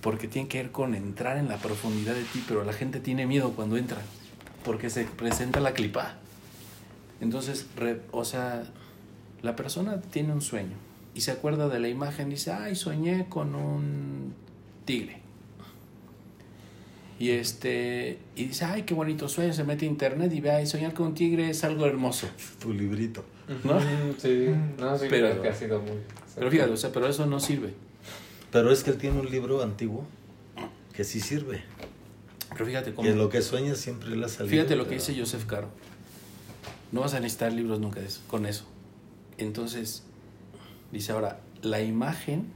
[0.00, 3.26] Porque tiene que ver con entrar en la profundidad de ti, pero la gente tiene
[3.26, 3.98] miedo cuando entra
[4.64, 6.14] porque se presenta la clipa.
[7.20, 7.66] Entonces,
[8.10, 8.64] o sea,
[9.42, 10.76] la persona tiene un sueño
[11.14, 14.34] y se acuerda de la imagen, dice, ay, soñé con un
[14.84, 15.20] tigre.
[17.18, 20.66] Y este, y dice, ay, qué bonito sueño, se mete a internet y ve, ay,
[20.66, 22.26] soñar con un tigre es algo hermoso.
[22.60, 23.24] Tu librito.
[23.64, 23.80] ¿No?
[24.18, 25.98] Sí, no, sí, pero, que ha sido muy...
[26.34, 27.74] Pero fíjate, o sea, pero eso no sirve.
[28.50, 30.04] Pero es que él tiene un libro antiguo
[30.94, 31.62] que sí sirve.
[32.50, 33.08] Pero fíjate cómo.
[33.08, 34.50] Que lo que sueña siempre la salida.
[34.50, 35.68] Fíjate lo que dice Joseph Caro.
[36.90, 38.66] No vas a necesitar libros nunca de eso, con eso.
[39.38, 40.04] Entonces,
[40.90, 42.46] dice ahora, la imagen,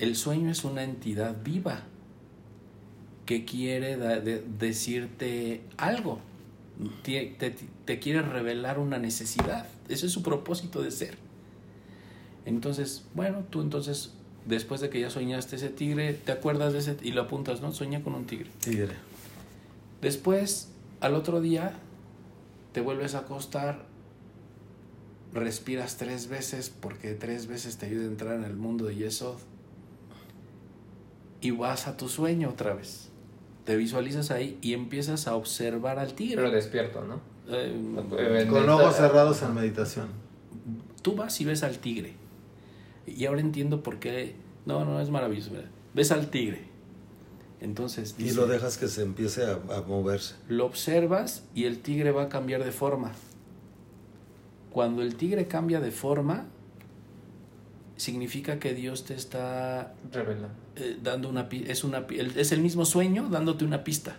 [0.00, 1.82] el sueño es una entidad viva
[3.26, 3.98] que quiere
[4.58, 6.20] decirte algo.
[7.02, 7.36] Te,
[7.84, 9.68] te, quiere revelar una necesidad.
[9.90, 11.18] Ese es su propósito de ser.
[12.46, 14.14] Entonces, bueno, tú entonces,
[14.46, 17.70] después de que ya soñaste ese tigre, te acuerdas de ese y lo apuntas, ¿no?
[17.70, 18.50] Soñé con un tigre.
[18.58, 18.94] Tigre.
[20.00, 21.74] Después, al otro día,
[22.72, 23.84] te vuelves a acostar,
[25.34, 29.36] respiras tres veces, porque tres veces te ayuda a entrar en el mundo de Yesod,
[31.40, 33.08] y vas a tu sueño otra vez.
[33.64, 36.36] Te visualizas ahí y empiezas a observar al tigre.
[36.36, 37.20] Pero despierto, ¿no?
[37.48, 40.08] Eh, con ojos cerrados en meditación.
[41.02, 42.14] Tú vas y ves al tigre.
[43.06, 44.36] Y ahora entiendo por qué.
[44.66, 45.50] No, no, es maravilloso.
[45.94, 46.70] Ves al tigre
[47.60, 50.34] entonces y lo dejas que se empiece a, moverse.
[50.48, 53.12] Lo observas y el tigre va a cambiar de forma.
[54.72, 56.46] Cuando el tigre cambia de forma,
[57.96, 60.54] significa que Dios te está revelando.
[60.80, 64.16] Eh, dando una es una es el mismo sueño dándote una pista.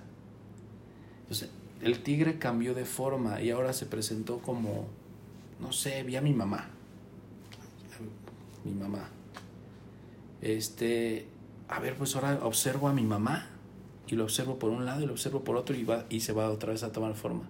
[1.24, 1.50] Entonces,
[1.82, 4.88] el tigre cambió de forma y ahora se presentó como
[5.60, 6.70] no sé, vi a mi mamá.
[8.64, 9.10] Mi mamá.
[10.42, 11.28] Este
[11.68, 13.48] a ver, pues ahora observo a mi mamá
[14.08, 16.34] y lo observo por un lado y lo observo por otro y, va, y se
[16.34, 17.44] va otra vez a tomar forma.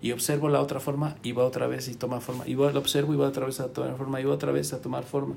[0.00, 2.46] Y observo la otra forma y va otra vez y toma forma.
[2.46, 4.80] Y lo observo y va otra vez a tomar forma y va otra vez a
[4.80, 5.34] tomar forma.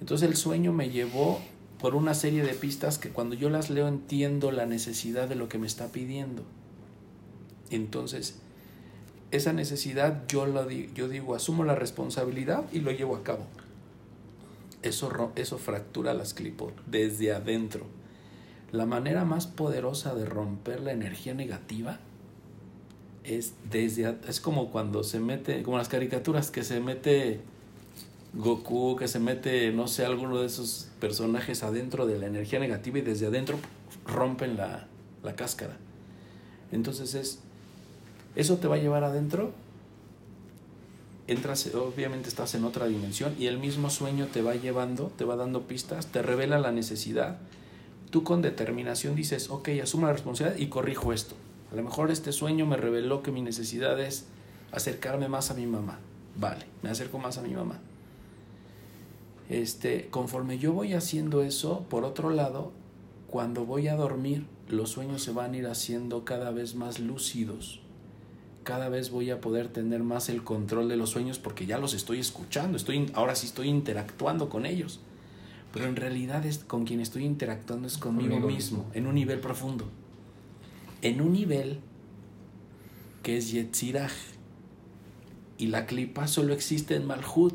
[0.00, 1.40] Entonces el sueño me llevó
[1.80, 5.48] por una serie de pistas que cuando yo las leo entiendo la necesidad de lo
[5.48, 6.42] que me está pidiendo.
[7.70, 8.38] Entonces,
[9.30, 13.46] esa necesidad yo, lo, yo digo, asumo la responsabilidad y lo llevo a cabo
[14.86, 17.86] eso, eso fractura las clipos desde adentro.
[18.72, 21.98] La manera más poderosa de romper la energía negativa
[23.24, 27.40] es desde es como cuando se mete como las caricaturas que se mete
[28.36, 32.98] Goku que se mete no sé alguno de esos personajes adentro de la energía negativa
[32.98, 33.58] y desde adentro
[34.06, 34.86] rompen la,
[35.22, 35.76] la cáscara
[36.70, 37.40] entonces es
[38.34, 39.52] eso te va a llevar adentro
[41.26, 45.36] entras, obviamente estás en otra dimensión y el mismo sueño te va llevando, te va
[45.36, 47.38] dando pistas, te revela la necesidad.
[48.10, 51.34] Tú con determinación dices, ok, asumo la responsabilidad y corrijo esto.
[51.72, 54.26] A lo mejor este sueño me reveló que mi necesidad es
[54.70, 55.98] acercarme más a mi mamá.
[56.36, 57.80] Vale, me acerco más a mi mamá.
[59.48, 62.72] Este, conforme yo voy haciendo eso, por otro lado,
[63.28, 67.80] cuando voy a dormir, los sueños se van a ir haciendo cada vez más lúcidos
[68.66, 71.94] cada vez voy a poder tener más el control de los sueños porque ya los
[71.94, 74.98] estoy escuchando, estoy, ahora sí estoy interactuando con ellos.
[75.72, 79.86] Pero en realidad es con quien estoy interactuando es conmigo, mismo, en un nivel profundo.
[81.00, 81.78] En un nivel
[83.22, 84.10] que es Yetzirah.
[85.58, 87.54] Y la clipa solo existe en Malhut.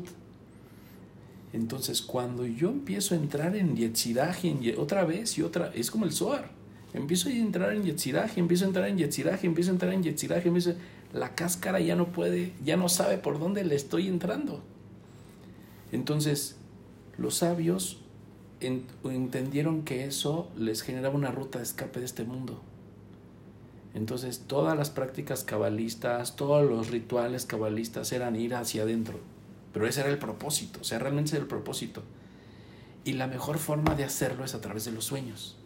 [1.52, 6.04] Entonces, cuando yo empiezo a entrar en Yetzirah y otra vez y otra, es como
[6.04, 6.50] el Zohar.
[6.94, 10.38] Empiezo a entrar en Yetzirah, empiezo a entrar en Yetzirah, empiezo a entrar en Yetzirah,
[10.42, 10.74] empiezo...
[11.12, 14.62] la cáscara ya no puede, ya no sabe por dónde le estoy entrando.
[15.90, 16.56] Entonces,
[17.18, 17.98] los sabios
[18.60, 22.60] entendieron que eso les generaba una ruta de escape de este mundo.
[23.94, 29.18] Entonces todas las prácticas cabalistas, todos los rituales cabalistas eran ir hacia adentro.
[29.72, 32.02] Pero ese era el propósito, o sea, realmente era el propósito.
[33.04, 35.56] Y la mejor forma de hacerlo es a través de los sueños.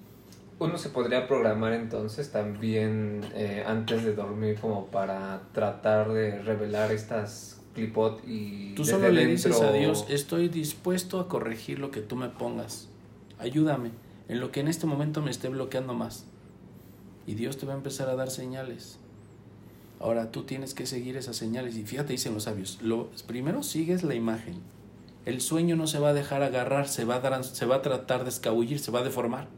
[0.58, 6.92] Uno se podría programar entonces también eh, antes de dormir como para tratar de revelar
[6.92, 8.74] estas clipot y...
[8.74, 12.88] Tú solo le dices a Dios, estoy dispuesto a corregir lo que tú me pongas.
[13.38, 13.90] Ayúdame
[14.28, 16.24] en lo que en este momento me esté bloqueando más.
[17.26, 18.98] Y Dios te va a empezar a dar señales.
[19.98, 21.76] Ahora tú tienes que seguir esas señales.
[21.76, 24.56] Y fíjate, dicen los sabios, lo, primero sigues la imagen.
[25.24, 28.24] El sueño no se va a dejar agarrar, se va a, se va a tratar
[28.24, 29.48] de escabullir, se va a deformar.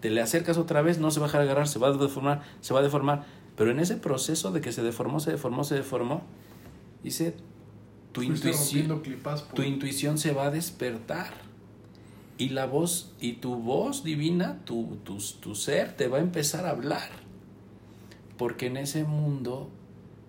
[0.00, 2.42] Te le acercas otra vez, no se va a dejar agarrar, se va a deformar,
[2.60, 3.24] se va a deformar.
[3.56, 6.22] Pero en ese proceso de que se deformó, se deformó, se deformó,
[7.02, 7.34] dice,
[8.12, 9.02] tu, intuición,
[9.54, 11.46] tu intuición se va a despertar.
[12.38, 16.66] Y la voz, y tu voz divina, tu, tu, tu ser, te va a empezar
[16.66, 17.25] a hablar.
[18.36, 19.70] Porque en ese mundo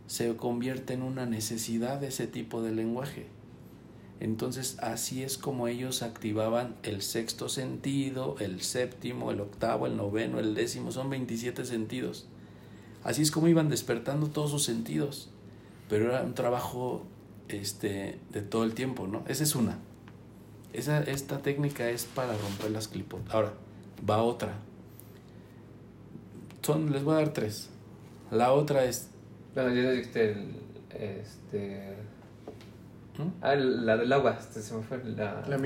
[0.08, 3.28] se convierte en una necesidad ese tipo de lenguaje.
[4.20, 10.40] Entonces así es como ellos activaban el sexto sentido, el séptimo, el octavo, el noveno,
[10.40, 12.28] el décimo, son 27 sentidos.
[13.04, 15.30] Así es como iban despertando todos sus sentidos.
[15.88, 17.04] Pero era un trabajo
[17.48, 19.24] este, de todo el tiempo, ¿no?
[19.28, 19.78] Esa es una.
[20.74, 23.22] Esa, esta técnica es para romper las clipot.
[23.30, 23.54] Ahora,
[24.08, 24.56] va otra.
[26.62, 27.70] Son, les voy a dar tres.
[28.32, 29.10] La otra es...
[29.54, 30.56] Bueno, ya dijiste el,
[30.90, 31.96] este...
[33.18, 33.30] ¿Mm?
[33.42, 35.44] Ah, la del agua, este se me fue la...
[35.48, 35.60] La, la,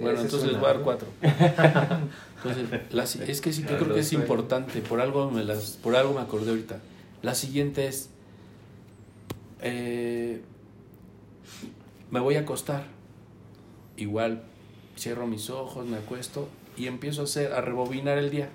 [0.00, 1.08] Bueno, entonces les voy a dar cuatro.
[1.20, 6.14] entonces, es que sí, yo creo que es importante, por algo, me las, por algo
[6.14, 6.78] me acordé ahorita.
[7.22, 8.10] La siguiente es...
[9.60, 10.40] Eh,
[12.10, 12.84] me voy a acostar.
[13.96, 14.42] Igual
[14.96, 18.48] cierro mis ojos, me acuesto y empiezo a hacer, a rebobinar el día.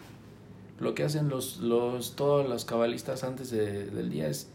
[0.83, 1.61] Lo que hacen los,
[2.15, 4.49] todos los cabalistas antes del día es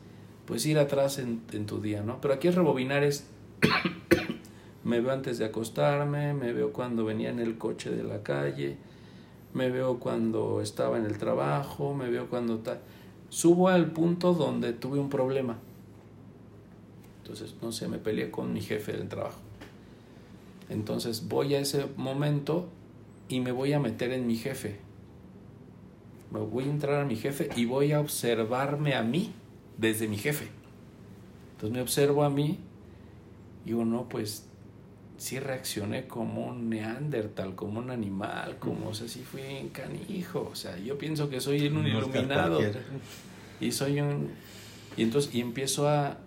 [0.47, 2.21] pues ir atrás en, tu día, ¿no?
[2.21, 3.27] Pero aquí es rebobinar es
[4.85, 8.77] me veo antes de acostarme, me veo cuando venía en el coche de la calle,
[9.53, 12.63] me veo cuando estaba en el trabajo, me veo cuando
[13.29, 15.59] subo al punto donde tuve un problema
[17.29, 19.39] entonces, no sé, me peleé con mi jefe del trabajo.
[20.71, 22.71] Entonces voy a ese momento
[23.29, 24.79] y me voy a meter en mi jefe.
[26.31, 29.33] Me voy a entrar a mi jefe y voy a observarme a mí
[29.77, 30.49] desde mi jefe.
[31.53, 32.59] Entonces me observo a mí
[33.65, 34.49] y digo, no, pues
[35.19, 40.49] sí reaccioné como un neandertal, como un animal, como, o sea, sí fui un canijo.
[40.51, 42.61] O sea, yo pienso que soy un iluminado.
[43.61, 44.31] Y soy un...
[44.97, 46.19] Y entonces, y empiezo a,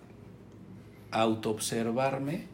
[1.11, 2.45] autoobservarme,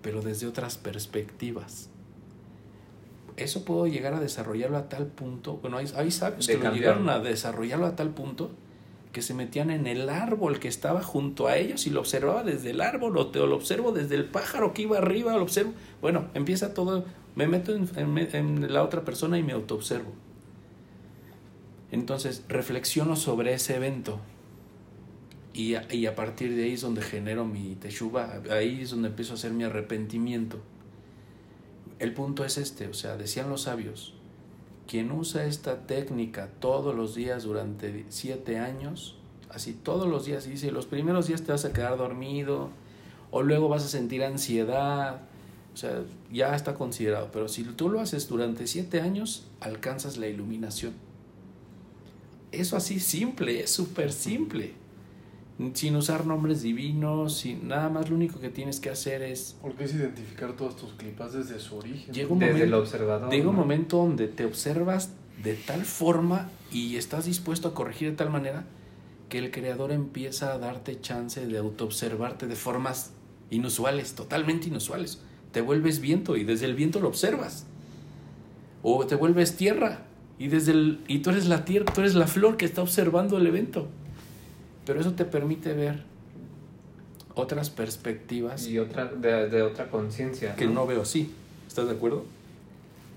[0.00, 1.90] pero desde otras perspectivas.
[3.36, 7.08] Eso puedo llegar a desarrollarlo a tal punto, bueno, hay, hay sabios que lo llegaron
[7.08, 8.50] a desarrollarlo a tal punto
[9.12, 12.70] que se metían en el árbol que estaba junto a ellos y lo observaba desde
[12.70, 15.72] el árbol, o, te, lo observo desde el pájaro que iba arriba, lo observo.
[16.02, 20.12] Bueno, empieza todo, me meto en, en la otra persona y me autoobservo.
[21.92, 24.20] Entonces, reflexiono sobre ese evento,
[25.56, 29.36] y a, partir de ahí es donde genero mi teshuva, ahí es donde empiezo a
[29.36, 30.58] hacer mi arrepentimiento.
[31.98, 34.14] El punto es este, o sea, decían los sabios,
[34.86, 39.16] quien usa esta técnica todos los días durante siete años,
[39.50, 42.70] así todos los días, dice, los primeros días te vas a quedar dormido,
[43.30, 45.22] o luego vas a sentir ansiedad,
[45.72, 50.28] o sea, ya está considerado, pero si tú lo haces durante siete años, alcanzas la
[50.28, 50.92] iluminación.
[52.52, 54.85] Eso así simple, es súper simple
[55.72, 59.56] sin usar nombres divinos, sin nada más lo único que tienes que hacer es...
[59.62, 62.12] Porque es identificar todos tus clipas desde su origen.
[62.12, 63.30] Llega un desde momento, el observador.
[63.30, 68.16] Llega un momento donde te observas de tal forma y estás dispuesto a corregir de
[68.16, 68.64] tal manera
[69.28, 73.12] que el creador empieza a darte chance de autoobservarte de formas
[73.50, 75.20] inusuales, totalmente inusuales.
[75.52, 77.66] Te vuelves viento y desde el viento lo observas.
[78.82, 80.02] O te vuelves tierra
[80.38, 83.38] y desde el y tú eres la tierra, tú eres la flor que está observando
[83.38, 83.88] el evento.
[84.86, 86.04] Pero eso te permite ver
[87.34, 88.66] otras perspectivas.
[88.66, 90.56] Y otra, de, otra conciencia.
[90.56, 90.86] Que ¿no?
[90.86, 91.34] veo así.
[91.68, 92.24] ¿Estás de acuerdo?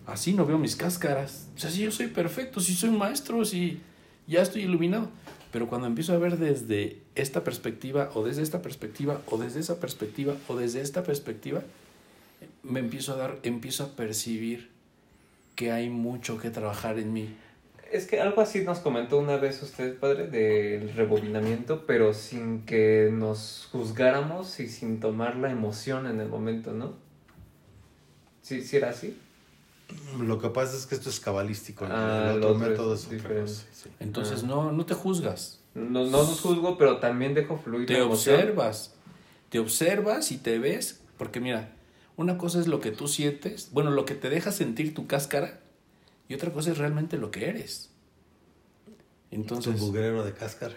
[0.05, 1.47] Así no veo mis cáscaras.
[1.55, 3.79] O sea, si yo soy perfecto, si soy maestro, si
[4.27, 5.09] ya estoy iluminado.
[5.51, 9.79] Pero cuando empiezo a ver desde esta perspectiva, o desde esta perspectiva, o desde esa
[9.79, 11.63] perspectiva, o desde esta perspectiva,
[12.63, 14.69] me empiezo a dar, empiezo a percibir
[15.55, 17.29] que hay mucho que trabajar en mí.
[17.91, 23.09] Es que algo así nos comentó una vez usted, padre, del rebobinamiento, pero sin que
[23.11, 26.93] nos juzgáramos y sin tomar la emoción en el momento, ¿no?
[28.41, 29.17] ¿Sí, sí era así?
[30.19, 31.85] Lo que pasa es que esto es cabalístico.
[31.89, 33.51] Ah, el otro, método es, diferente.
[33.99, 34.47] Entonces ah.
[34.47, 35.59] no, no te juzgas.
[35.73, 38.93] No, no nos juzgo, pero también dejo fluir te observas.
[39.49, 41.01] Te observas y te ves.
[41.17, 41.73] Porque mira,
[42.17, 45.59] una cosa es lo que tú sientes, bueno, lo que te deja sentir tu cáscara,
[46.29, 47.89] y otra cosa es realmente lo que eres.
[49.31, 49.81] Entonces.
[49.81, 50.75] Un bugrero de cáscara.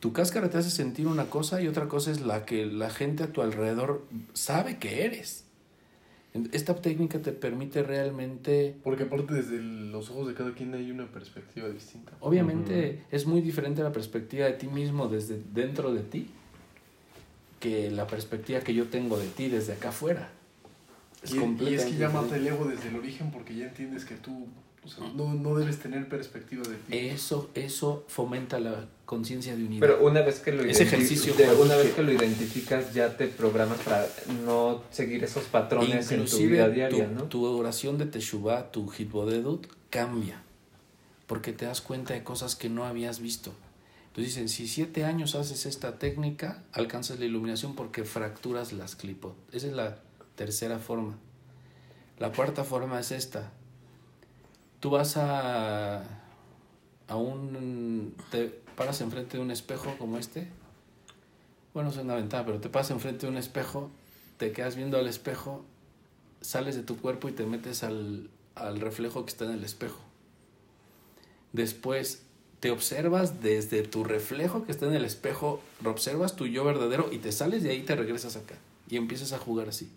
[0.00, 3.24] Tu cáscara te hace sentir una cosa y otra cosa es la que la gente
[3.24, 5.44] a tu alrededor sabe que eres.
[6.52, 8.76] Esta técnica te permite realmente...
[8.84, 12.12] Porque aparte desde los ojos de cada quien hay una perspectiva distinta.
[12.20, 16.30] Obviamente es muy diferente la perspectiva de ti mismo desde dentro de ti
[17.58, 20.30] que la perspectiva que yo tengo de ti desde acá afuera.
[21.24, 24.04] Es y, y, es que ya mata el ego desde el origen porque ya entiendes
[24.04, 24.46] que tú
[25.14, 26.96] no, no, debes tener perspectiva de ti.
[27.08, 29.80] Eso, eso fomenta la conciencia de unidad.
[29.80, 34.06] Pero una vez que lo ejercicio una vez que lo identificas ya te programas para
[34.44, 37.22] no seguir esos patrones en tu vida diaria, tu, ¿no?
[37.24, 40.42] Tu oración de Teshuvah, tu Hitbodedut, cambia.
[41.26, 43.52] Porque te das cuenta de cosas que no habías visto.
[44.08, 49.36] Entonces dicen, si siete años haces esta técnica, alcanzas la iluminación porque fracturas las clipot.
[49.52, 49.98] Esa es la
[50.36, 51.18] tercera forma.
[52.18, 53.52] La cuarta forma es esta
[54.80, 56.02] tú vas a,
[57.08, 58.14] a un...
[58.30, 60.48] te paras enfrente de un espejo como este.
[61.74, 63.90] Bueno, es una ventana, pero te pasas enfrente de un espejo,
[64.36, 65.64] te quedas viendo al espejo,
[66.40, 70.00] sales de tu cuerpo y te metes al, al reflejo que está en el espejo.
[71.52, 72.22] Después
[72.60, 77.18] te observas desde tu reflejo que está en el espejo, observas tu yo verdadero y
[77.18, 78.56] te sales de ahí te regresas acá
[78.88, 79.88] y empiezas a jugar así.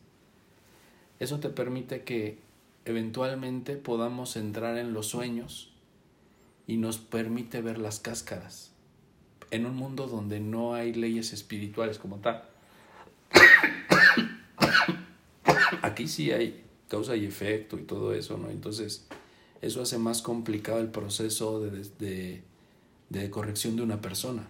[1.20, 2.40] Eso te permite que
[2.86, 5.72] eventualmente podamos entrar en los sueños
[6.68, 8.72] y nos permite ver las cáscaras
[9.52, 12.44] en un mundo donde no hay leyes espirituales como tal.
[15.82, 18.50] Aquí sí hay causa y efecto y todo eso, ¿no?
[18.50, 19.08] Entonces,
[19.62, 22.42] eso hace más complicado el proceso de, de,
[23.10, 24.48] de corrección de una persona.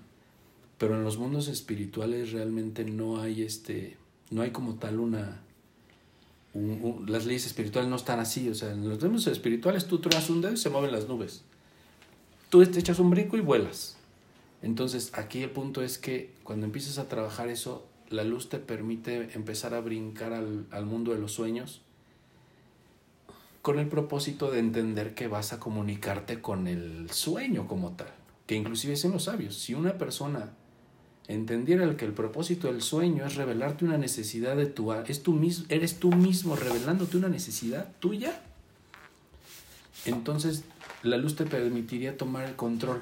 [0.77, 3.97] Pero en los mundos espirituales realmente no hay este,
[4.29, 5.41] no hay como tal una,
[6.53, 8.49] las leyes espirituales no están así.
[8.49, 11.43] O sea, en los mundos espirituales tú truenas un dedo y se mueven las nubes.
[12.49, 13.97] Tú te echas un brinco y vuelas.
[14.61, 19.29] Entonces, aquí el punto es que cuando empiezas a trabajar eso, la luz te permite
[19.33, 21.81] empezar a brincar al, al mundo de los sueños
[23.61, 28.09] con el propósito de entender que vas a comunicarte con el sueño como tal.
[28.47, 30.53] Que inclusive dicen los sabios, si una persona
[31.27, 35.65] entendiera que el propósito del sueño es revelarte una necesidad de tu es tú mismo,
[35.69, 38.41] eres tú mismo revelándote una necesidad tuya,
[40.05, 40.63] entonces
[41.03, 43.01] la luz te permitiría tomar el control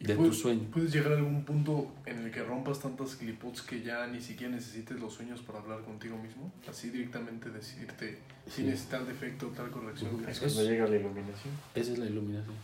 [0.00, 0.68] de tu sueño.
[0.72, 4.54] Puedes llegar a algún punto en el que rompas tantas clipots que ya ni siquiera
[4.54, 8.18] necesites los sueños para hablar contigo mismo, así directamente decirte
[8.48, 10.24] sin necesitar defecto tal corrección.
[10.28, 11.54] Es cuando llega la iluminación.
[11.74, 12.54] Esa es la iluminación.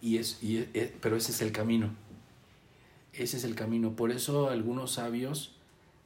[0.00, 0.68] Y es, y
[1.00, 1.90] pero ese es el camino
[3.22, 3.96] ese es el camino.
[3.96, 5.54] Por eso algunos sabios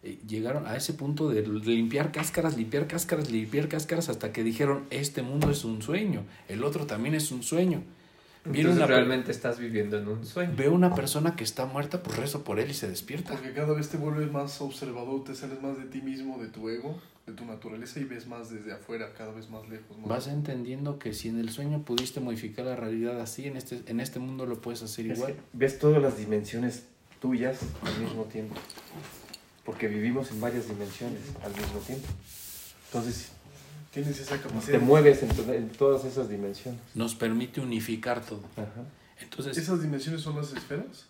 [0.03, 4.85] eh, llegaron a ese punto de limpiar cáscaras, limpiar cáscaras, limpiar cáscaras, hasta que dijeron,
[4.91, 7.83] este mundo es un sueño, el otro también es un sueño.
[8.45, 10.53] Entonces, realmente estás viviendo en un sueño.
[10.57, 13.35] Veo una persona que está muerta, pues rezo por él y se despierta.
[13.35, 16.69] Porque cada vez te vuelves más observador, te sales más de ti mismo, de tu
[16.69, 19.97] ego, de tu naturaleza y ves más desde afuera, cada vez más lejos.
[20.05, 24.01] Vas entendiendo que si en el sueño pudiste modificar la realidad así, en este, en
[24.01, 25.37] este mundo lo puedes hacer igual.
[25.53, 26.89] ves todas las dimensiones
[27.23, 28.57] tuyas al mismo tiempo.
[29.65, 32.09] Porque vivimos en varias dimensiones al mismo tiempo.
[32.87, 33.31] Entonces,
[33.93, 34.79] tienes esa capacidad.
[34.79, 36.81] Te mueves en, todas esas dimensiones.
[36.95, 38.43] Nos permite unificar todo.
[39.21, 41.07] Entonces, ¿Esas dimensiones son las esferas?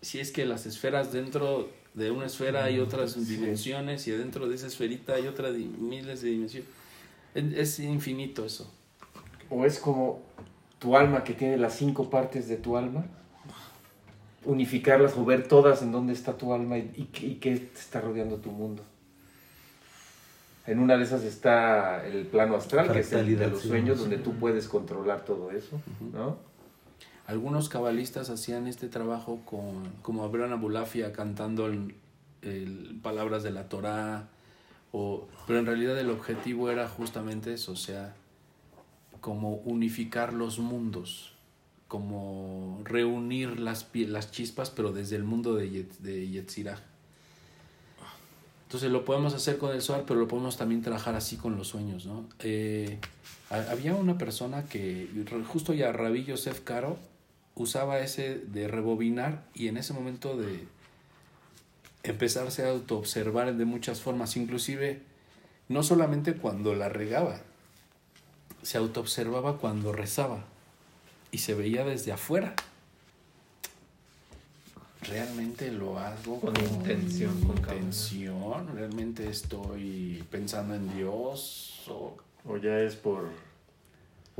[0.00, 4.54] Si es que las esferas dentro de una esfera hay otras dimensiones y dentro de
[4.54, 6.68] esa esferita hay otras miles de dimensiones.
[7.34, 8.72] Es infinito eso.
[9.50, 10.22] O es como
[10.78, 13.04] tu alma que tiene las cinco partes de tu alma
[14.44, 18.36] unificarlas o ver todas en dónde está tu alma y, y, qué te está rodeando
[18.36, 18.82] tu mundo.
[20.66, 24.18] En una de esas está el plano astral, que es el de los sueños, donde
[24.18, 25.80] tú puedes controlar todo eso,
[26.12, 26.36] ¿no?
[27.26, 31.94] Algunos cabalistas hacían este trabajo con, como Abraham Abulafia cantando el,
[33.02, 34.28] palabras de la Torá,
[34.92, 38.14] o, pero en realidad el objetivo era justamente eso, o sea,
[39.20, 41.34] como unificar los mundos
[41.90, 46.78] como reunir las, las chispas, pero desde el mundo de, de Yetzirah.
[48.62, 51.66] Entonces lo podemos hacer con el Zohar, pero lo podemos también trabajar así con los
[51.66, 52.28] sueños, ¿no?
[52.38, 53.00] Eh,
[53.50, 55.08] había una persona que,
[55.48, 56.96] justo ya Rabí Yosef Caro,
[57.56, 60.68] usaba ese de rebobinar y en ese momento de
[62.04, 65.02] empezarse a autoobservar de muchas formas, inclusive
[65.68, 67.40] no solamente cuando la regaba,
[68.62, 70.44] se autoobservaba cuando rezaba
[71.30, 72.54] y se veía desde afuera.
[75.02, 78.68] Realmente lo hago con, intención, con intención.
[78.74, 83.30] Realmente estoy pensando en Dios o, o ya es por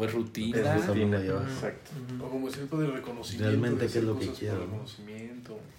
[0.01, 0.77] o es rutina.
[0.77, 1.91] Exacto.
[2.25, 3.49] O como tipo de reconocimiento.
[3.49, 4.67] Realmente qué es lo que quiero.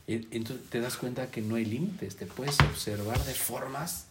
[0.07, 4.07] Y, entonces te das cuenta que no hay límites, te puedes observar de formas,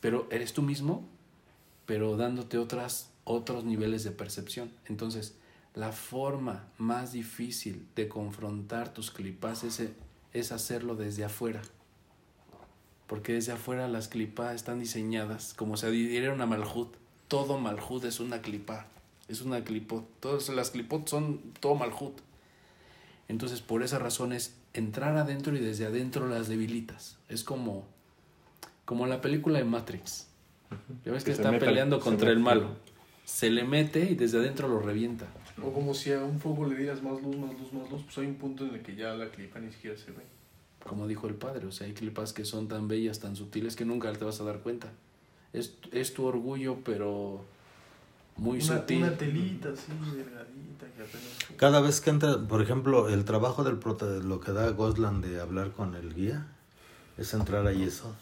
[0.00, 1.04] pero eres tú mismo,
[1.86, 4.70] pero dándote otras, otros niveles de percepción.
[4.86, 5.34] Entonces,
[5.74, 9.82] la forma más difícil de confrontar tus clipas es,
[10.32, 11.62] es hacerlo desde afuera.
[13.06, 16.94] Porque desde afuera las clipas están diseñadas como si diera una malhut.
[17.28, 18.86] Todo malhut es una clipa.
[19.28, 20.06] Es una clipot.
[20.20, 22.20] Todas las clipot son todo malhut.
[23.28, 27.18] Entonces, por esa razón es entrar adentro y desde adentro las debilitas.
[27.28, 27.86] Es como,
[28.84, 30.28] como la película de Matrix.
[31.04, 32.76] Ya ves que, está peleando contra el malo.
[33.24, 35.26] Se le mete y desde adentro lo revienta.
[35.62, 38.18] O como si a un fuego le dieras más luz, más luz, más luz, pues
[38.18, 40.22] hay un punto en el que ya la clipa ni siquiera se ve.
[40.82, 43.84] Como dijo el padre, o sea, hay clipas que son tan bellas, tan sutiles que
[43.84, 44.88] nunca te vas a dar cuenta.
[45.52, 47.44] Es, es tu orgullo, pero
[48.36, 49.04] muy sutil.
[49.04, 51.56] Una telita así, delgadita, que apenas...
[51.56, 53.78] Cada vez que entra, por ejemplo, el trabajo del
[54.28, 56.48] lo que da Goslan de hablar con el guía,
[57.16, 58.14] es entrar ahí eso.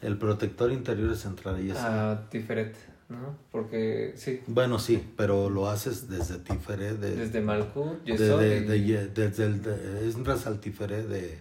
[0.00, 1.80] El protector interior es entrar ahí eso.
[1.82, 2.93] Ah, Tiferet.
[3.08, 3.36] ¿No?
[3.50, 4.40] Porque sí.
[4.46, 6.98] Bueno, sí, pero lo haces desde Tiferet.
[6.98, 11.38] De, desde Malkut, de, de, de, desde el, entras al Tiferet de,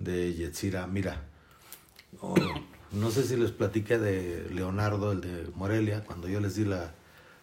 [0.00, 0.86] de Yetzira.
[0.86, 1.22] Mira,
[2.20, 2.34] oh,
[2.92, 6.92] no sé si les platiqué de Leonardo, el de Morelia, cuando yo les di la...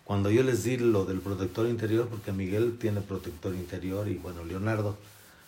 [0.06, 4.44] Cuando yo les di lo del protector interior, porque Miguel tiene protector interior y bueno,
[4.44, 4.96] Leonardo.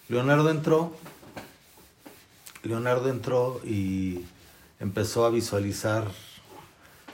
[0.10, 0.96] Leonardo entró,
[2.64, 4.26] Leonardo entró y
[4.80, 6.08] empezó a visualizar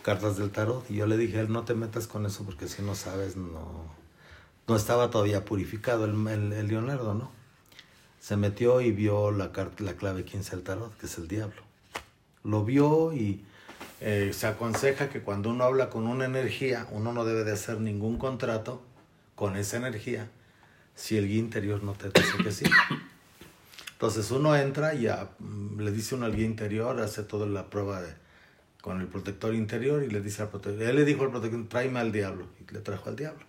[0.04, 0.90] cartas del tarot.
[0.92, 3.88] Y yo le dije, no te metas con eso porque si no sabes, no,
[4.68, 7.32] no estaba todavía purificado el, el, Leonardo, ¿no?
[8.20, 11.62] Se metió y vio la, carta, la clave 15 del tarot, que es el diablo.
[12.44, 13.44] Lo vio y
[14.00, 17.80] eh, se aconseja que cuando uno habla con una energía, uno no debe de hacer
[17.80, 18.82] ningún contrato
[19.36, 20.30] con esa energía
[20.96, 22.66] si el guía interior no te dice que sí.
[23.94, 25.08] Entonces uno entra y
[25.40, 28.14] mm, le dice uno al guía interior, hace toda la prueba de,
[28.84, 32.02] con el protector interior y le dice al protector, él le dijo al protector, tráeme
[32.02, 33.46] al diablo, y le trajo al diablo.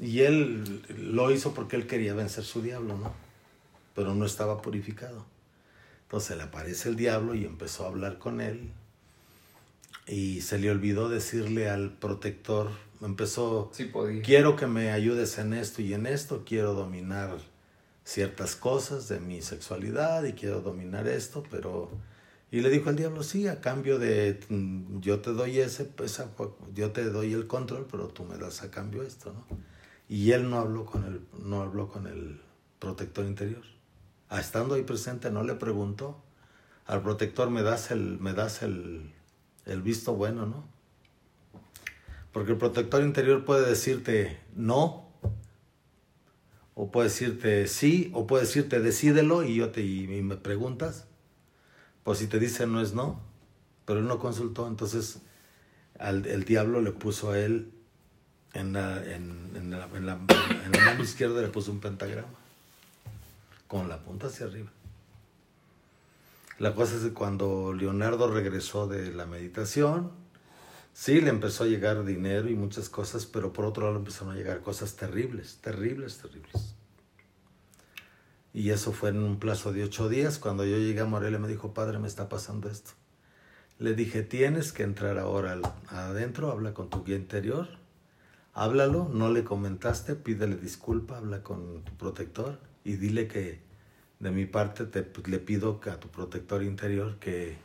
[0.00, 3.14] Y él lo hizo porque él quería vencer su diablo, ¿no?
[3.94, 5.24] Pero no estaba purificado.
[6.02, 8.72] Entonces le aparece el diablo y empezó a hablar con él.
[10.08, 13.70] Y se le olvidó decirle al protector, empezó,
[14.24, 17.38] quiero que me ayudes en esto y en esto, quiero dominar
[18.02, 21.92] ciertas cosas de mi sexualidad y quiero dominar esto, pero
[22.52, 25.90] y le dijo al diablo, sí, a cambio de mm, yo te doy ese,
[26.74, 29.46] yo te doy el control, pero tú me das a cambio esto, ¿no?
[30.06, 32.42] Y él no habló con el, no habló con el
[32.78, 33.62] protector interior.
[34.28, 36.22] Ah, estando ahí presente, no le preguntó.
[36.84, 39.14] Al protector me das el, me das el,
[39.64, 40.68] el visto bueno, ¿no?
[42.32, 45.08] Porque el protector interior puede decirte no,
[46.74, 51.06] o puede decirte sí, o puede decirte decídelo y yo y me preguntas
[52.04, 53.20] pues si te dice no es no,
[53.84, 55.18] pero él no consultó, entonces
[55.98, 57.72] al, el diablo le puso a él
[58.54, 62.28] en la, en, en, la, mano izquierda le puso un pentagrama
[63.66, 64.70] con la punta hacia arriba.
[66.58, 70.10] La cosa es que cuando Leonardo regresó de la meditación,
[70.92, 74.36] sí le empezó a llegar dinero y muchas cosas, pero por otro lado empezaron a
[74.36, 76.74] llegar cosas terribles, terribles, terribles.
[78.54, 80.38] Y eso fue en un plazo de ocho días.
[80.38, 82.92] Cuando yo llegué a Morelia me dijo, padre, me está pasando esto.
[83.78, 87.68] Le dije, tienes que entrar ahora adentro, habla con tu guía interior,
[88.52, 93.60] háblalo, no le comentaste, pídele disculpa, habla con tu protector y dile que
[94.20, 97.56] de mi parte te, le pido a tu protector interior que,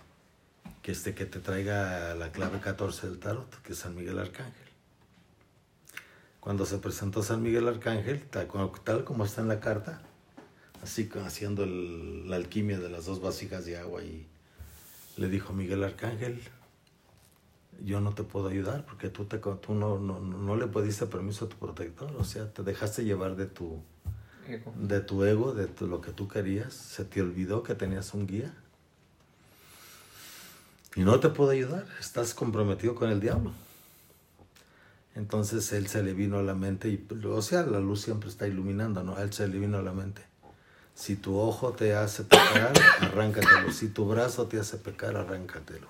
[0.82, 4.68] que, este, que te traiga la clave 14 del tarot, que es San Miguel Arcángel.
[6.40, 10.02] Cuando se presentó San Miguel Arcángel, tal como está en la carta,
[10.84, 14.26] así haciendo la alquimia de las dos vasijas de agua y
[15.18, 16.42] le dijo Miguel Arcángel,
[17.84, 21.46] yo no te puedo ayudar porque tú, te, tú no, no, no le pediste permiso
[21.46, 23.82] a tu protector, o sea, te dejaste llevar de tu
[24.48, 28.28] ego, de, tu ego, de lo que tú querías, se te olvidó que tenías un
[28.28, 28.54] guía.
[30.96, 33.52] Y no te puedo ayudar, estás comprometido con el diablo.
[35.16, 38.48] Entonces él se le vino a la mente, y, o sea, la luz siempre está
[38.48, 39.18] iluminando, ¿no?
[39.20, 40.22] él se le vino a la mente.
[40.98, 43.72] Si tu ojo te hace pecar, arráncatelo.
[43.72, 45.88] Si tu brazo te hace pecar, arráncatelo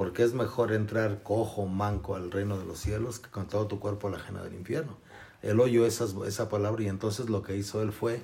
[0.00, 3.80] porque es mejor entrar cojo, manco al reino de los cielos que con todo tu
[3.80, 4.96] cuerpo a la ajena del infierno.
[5.42, 8.22] Él oyó esa palabra y entonces lo que hizo él fue,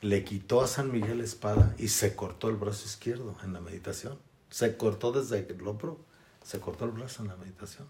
[0.00, 3.60] le quitó a San Miguel la espada y se cortó el brazo izquierdo en la
[3.60, 4.18] meditación.
[4.50, 5.98] Se cortó desde el hombro,
[6.44, 7.86] se cortó el brazo en la meditación.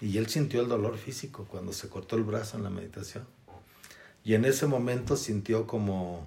[0.00, 3.24] Y él sintió el dolor físico cuando se cortó el brazo en la meditación.
[4.24, 6.26] Y en ese momento sintió como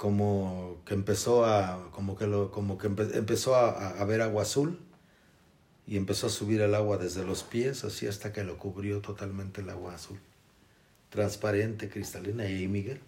[0.00, 4.78] como que empezó a, como que, lo, como que empezó a, ver agua azul
[5.86, 9.60] y empezó a subir el agua desde los pies, así hasta que lo cubrió totalmente
[9.60, 10.18] el agua azul,
[11.10, 13.02] transparente, cristalina, y ahí Miguel.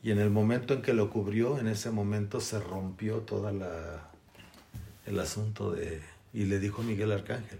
[0.00, 5.18] Y en el momento en que lo cubrió, en ese momento se rompió todo el
[5.18, 6.00] asunto de,
[6.32, 7.58] y le dijo Miguel Arcángel,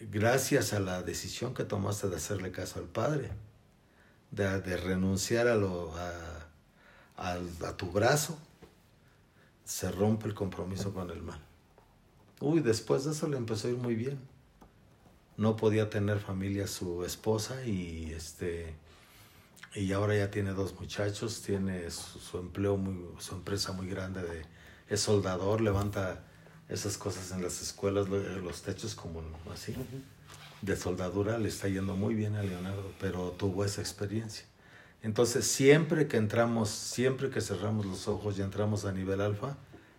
[0.00, 3.30] gracias a la decisión que tomaste de hacerle caso al Padre,
[4.34, 5.94] de, de renunciar a lo...
[5.96, 6.34] A,
[7.16, 8.38] a, tu brazo,
[9.64, 11.40] se rompe el compromiso con el mal.
[12.40, 14.18] Uy, después de eso le empezó a ir muy bien.
[15.36, 18.74] No podía tener familia su esposa y este
[19.74, 24.42] y ahora ya tiene dos muchachos, tiene su, empleo muy, su empresa muy grande de
[24.88, 26.22] es soldador, levanta
[26.68, 29.20] esas cosas en las escuelas, los techos como
[29.52, 29.74] así,
[30.64, 34.46] de soldadura, le está yendo muy bien a Leonardo, pero tuvo esa experiencia.
[35.02, 39.56] Entonces, siempre que entramos, siempre que cerramos los ojos y entramos a nivel alfa,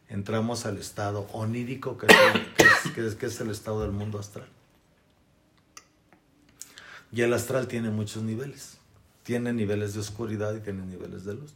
[0.10, 4.48] entramos al estado onírico, que es, que es, el estado del mundo astral.
[7.12, 8.78] Y el astral tiene muchos niveles.
[9.24, 11.54] Tiene niveles de oscuridad y tiene niveles de luz.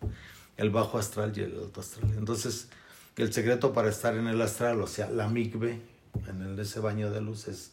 [0.58, 2.14] El bajo astral y el alto astral.
[2.18, 2.68] Entonces,
[3.16, 5.82] el secreto para estar en el astral, o sea, la migbe,
[6.28, 7.72] en ese baño de luz, es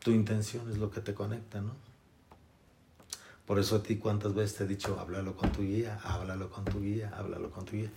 [0.00, 1.74] tu intención, es lo que te conecta, ¿no?
[3.46, 6.64] Por eso a ti cuántas veces te he dicho, háblalo con tu guía, háblalo con
[6.64, 7.90] tu guía, háblalo con tu guía.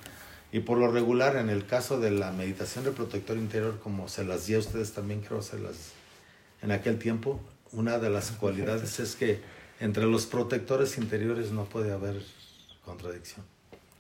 [0.51, 4.24] Y por lo regular, en el caso de la meditación del protector interior, como se
[4.24, 5.93] las di a ustedes también, creo se las
[6.64, 7.41] en aquel tiempo,
[7.74, 9.41] una de las cualidades es que
[9.80, 12.22] entre los protectores interiores no puede haber
[12.86, 13.45] contradicción.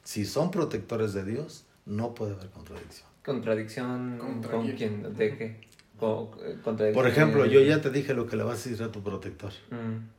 [0.03, 3.07] Si son protectores de Dios, no puede haber contradicción.
[3.23, 5.13] ¿Contradicción con quién?
[5.15, 5.72] ¿De qué?
[6.03, 9.01] Eh, por ejemplo, yo ya te dije lo que le vas a decir a tu
[9.01, 9.51] protector.
[9.71, 10.09] Mm.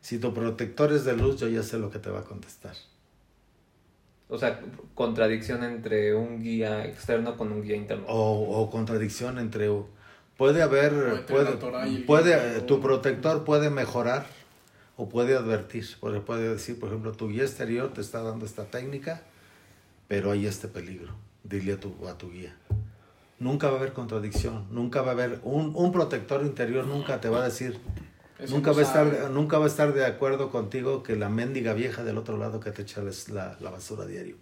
[0.00, 2.74] Si tu protector es de luz, yo ya sé lo que te va a contestar.
[4.28, 4.60] O sea,
[4.94, 8.04] contradicción entre un guía externo con un guía interno.
[8.08, 9.68] O, contradicción entre...
[10.36, 11.24] Puede haber...
[11.26, 11.52] Puede,
[12.06, 14.26] puede, tu protector puede mejorar
[14.96, 15.86] o puede advertir.
[16.00, 19.22] Puede, puede decir, por ejemplo, tu guía exterior te está dando esta técnica,
[20.08, 21.14] pero hay este peligro.
[21.44, 22.56] Dile a tu, a tu guía.
[23.42, 25.40] Nunca va a haber contradicción, nunca va a haber...
[25.42, 27.76] Un, un protector interior nunca te va a decir,
[28.48, 32.04] nunca va, a estar, nunca va a estar de acuerdo contigo que la mendiga vieja
[32.04, 34.36] del otro lado que te echa la, la basura diario.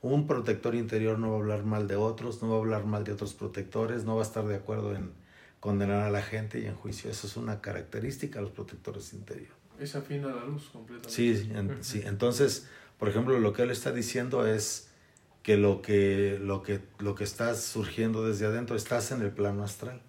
[0.00, 3.04] Un protector interior no va a hablar mal de otros, no va a hablar mal
[3.04, 5.10] de otros protectores, no va a estar de acuerdo en
[5.60, 7.10] condenar a la gente y en juicio.
[7.10, 9.52] Eso es una característica de los protectores interiores.
[9.78, 11.10] Es afín a la luz completamente.
[11.10, 11.50] Sí,
[11.82, 12.02] sí.
[12.06, 14.88] Entonces, por ejemplo, lo que él está diciendo es
[15.46, 19.62] que lo que, lo que, lo que está surgiendo desde adentro, estás en el plano
[19.62, 20.02] astral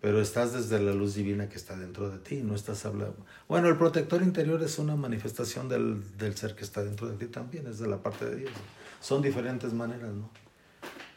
[0.00, 3.26] pero estás desde la luz divina que está dentro de ti, no estás hablando.
[3.48, 7.26] Bueno, el protector interior es una manifestación del, del, ser que está dentro de ti
[7.26, 8.52] también, es de la parte de Dios.
[9.00, 10.30] Son diferentes maneras, ¿no?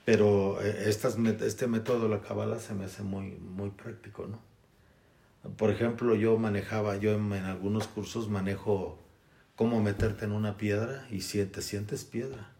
[0.04, 4.42] Pero eh, estas, este método de la Kabbalah se me hace muy, muy práctico, ¿no?
[5.56, 9.00] Por ejemplo, yo manejaba, yo en, algunos cursos manejo
[9.56, 12.53] cómo meterte en una piedra y si te sientes piedra.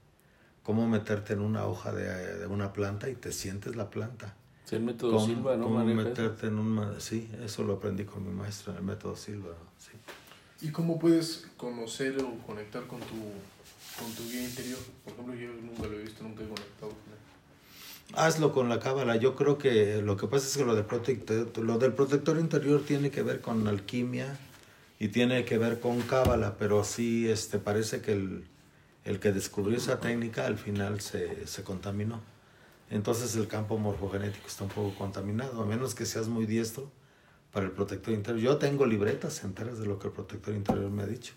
[0.64, 4.36] Cómo meterte en una hoja de, de una planta y te sientes la planta
[4.76, 5.66] el método Silva, ¿no?
[5.66, 7.00] Cómo meterte en un...
[7.00, 9.92] Sí, eso lo aprendí con mi maestro en el método Silva, sí.
[10.66, 13.16] ¿Y cómo puedes conocer o conectar con tu,
[14.00, 14.80] con tu guía interior?
[15.04, 18.16] Por ejemplo, yo nunca lo he visto, nunca he conectado con él.
[18.16, 19.16] Hazlo con la cábala.
[19.18, 22.82] Yo creo que lo que pasa es que lo, de protector, lo del protector interior
[22.86, 24.38] tiene que ver con alquimia
[25.00, 28.46] y tiene que ver con cábala, pero sí este, parece que el,
[29.06, 32.22] el que descubrió esa técnica al final se, se contaminó
[32.94, 36.92] entonces el campo morfogenético está un poco contaminado, a menos que seas muy diestro
[37.52, 38.44] para el protector interior.
[38.44, 41.34] Yo tengo libretas enteras de lo que el protector interior me ha dicho.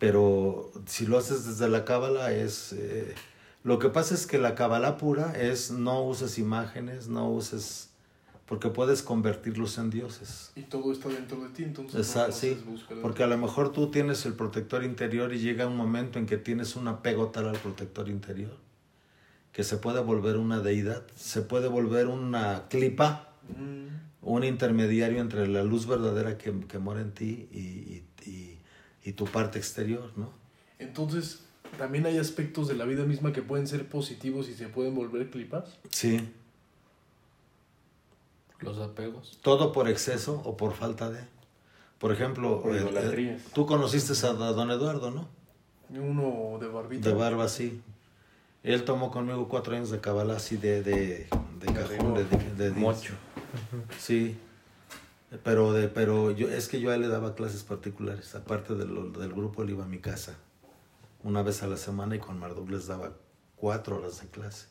[0.00, 2.72] Pero si lo haces desde la cábala es...
[2.72, 3.14] Eh,
[3.62, 7.90] Lo que pasa es que la Kabbalah pura es no uses imágenes, no uses
[8.52, 10.52] porque puedes convertirlos en dioses.
[10.54, 12.14] Y todo está dentro de ti, entonces.
[12.32, 12.54] sí,
[13.00, 16.36] porque a lo mejor tú tienes el protector interior y llega un momento en que
[16.36, 18.54] tienes un apego tal al protector interior
[19.52, 23.86] que se puede volver una deidad, se puede volver una clipa, mm.
[24.20, 28.58] un intermediario entre la luz verdadera que, que mora en ti y, y,
[29.02, 30.30] y tu parte exterior, ¿no?
[30.78, 31.40] Entonces,
[31.78, 35.30] ¿también hay aspectos de la vida misma que pueden ser positivos y se pueden volver
[35.30, 35.78] clipas?
[35.88, 36.20] Sí.
[38.62, 39.38] Los apegos.
[39.42, 41.20] Todo por exceso o por falta de.
[41.98, 45.28] Por ejemplo, eh, eh, tú conociste a don Eduardo, ¿no?
[45.90, 47.08] Uno de barbita.
[47.08, 47.80] De barba, sí.
[48.62, 51.28] Él tomó conmigo cuatro años de cabala así de, de,
[51.60, 52.24] de cajón, de,
[52.64, 53.14] de, Mocho.
[53.98, 54.36] Sí.
[55.44, 58.34] Pero, de, pero yo, es que yo a él le daba clases particulares.
[58.34, 60.36] Aparte del, del grupo, él iba a mi casa
[61.24, 63.12] una vez a la semana y con Marduk les daba
[63.56, 64.66] cuatro horas de clase.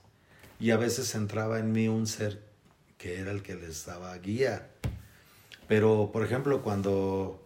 [0.60, 2.44] Y a veces entraba en mí un ser
[3.02, 4.70] que era el que les daba guía.
[5.68, 7.42] Pero, por ejemplo, cuando,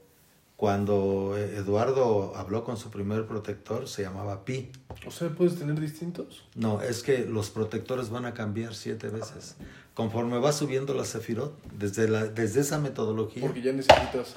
[0.58, 4.70] cuando Eduardo habló con su primer protector, se llamaba Pi.
[5.08, 6.44] O sea, ¿puedes tener distintos?
[6.56, 9.56] No, es que los protectores van a cambiar siete veces.
[9.94, 13.42] Conforme va subiendo la Sefirot, desde, la, desde esa metodología.
[13.42, 14.36] Porque ya necesitas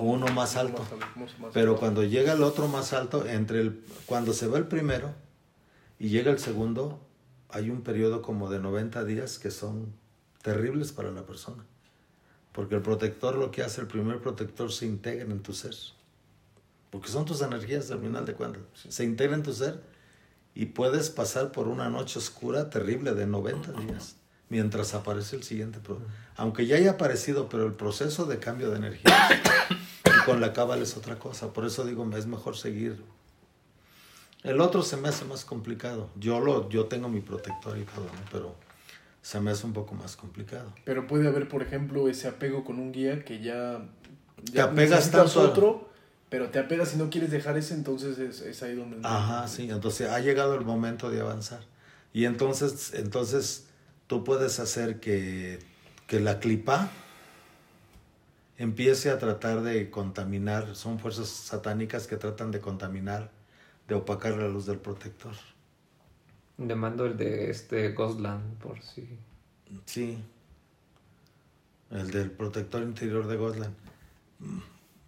[0.00, 0.82] uno más alto.
[1.52, 5.12] Pero cuando llega el otro más alto, entre el, cuando se va el primero
[5.98, 6.98] y llega el segundo,
[7.50, 10.05] hay un periodo como de 90 días que son
[10.46, 11.64] terribles para la persona.
[12.52, 15.74] Porque el protector lo que hace, el primer protector se integra en tu ser.
[16.90, 18.62] Porque son tus energías al final de cuentas.
[18.88, 19.82] Se integra en tu ser
[20.54, 24.14] y puedes pasar por una noche oscura terrible de 90 días
[24.48, 25.80] mientras aparece el siguiente.
[26.36, 29.28] Aunque ya haya aparecido, pero el proceso de cambio de energía
[30.04, 31.52] y con la cábala es otra cosa.
[31.52, 33.02] Por eso digo, es mejor seguir.
[34.44, 36.08] El otro se me hace más complicado.
[36.14, 38.54] Yo, lo, yo tengo mi protector y todo, pero
[39.26, 40.72] se me hace un poco más complicado.
[40.84, 43.84] Pero puede haber, por ejemplo, ese apego con un guía que ya,
[44.44, 45.88] ya te apegas tanto otro,
[46.28, 48.98] pero te apegas y no quieres dejar ese, entonces es, ahí donde...
[49.02, 51.58] Ajá, sí, entonces ha llegado el momento de avanzar.
[52.12, 53.66] Y entonces, entonces
[54.06, 55.58] tú puedes hacer que,
[56.06, 56.88] que la clipa
[58.58, 63.32] empiece a tratar de contaminar, son fuerzas satánicas que tratan de contaminar,
[63.88, 65.34] de opacar la luz del protector.
[66.58, 69.08] Le mando el de este Ghostland, por si.
[69.84, 70.18] Sí.
[71.90, 73.74] El del protector interior de Ghostland.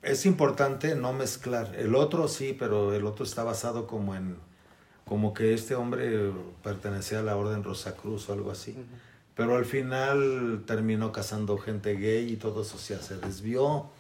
[0.03, 1.75] Es importante no mezclar.
[1.75, 4.37] El otro sí, pero el otro está basado como en.
[5.05, 6.33] como que este hombre
[6.63, 8.77] pertenecía a la Orden Rosacruz o algo así.
[9.35, 13.91] Pero al final terminó casando gente gay y todo eso se desvió.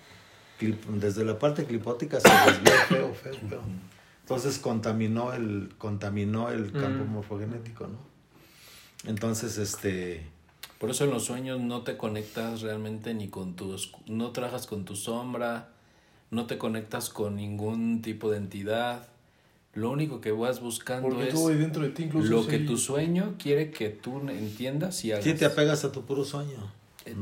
[0.88, 3.62] Desde la parte clipótica se desvió feo, feo, feo.
[4.28, 7.12] Entonces contaminó el, contaminó el campo mm.
[7.14, 7.96] morfogenético, ¿no?
[9.08, 10.26] Entonces, este...
[10.78, 13.90] Por eso en los sueños no te conectas realmente ni con tus...
[14.06, 15.70] No trabajas con tu sombra,
[16.30, 19.08] no te conectas con ningún tipo de entidad.
[19.72, 23.70] Lo único que vas buscando es dentro de ti, incluso lo que tu sueño quiere
[23.70, 25.24] que tú entiendas y hagas.
[25.24, 26.70] Sí, te apegas a tu puro sueño.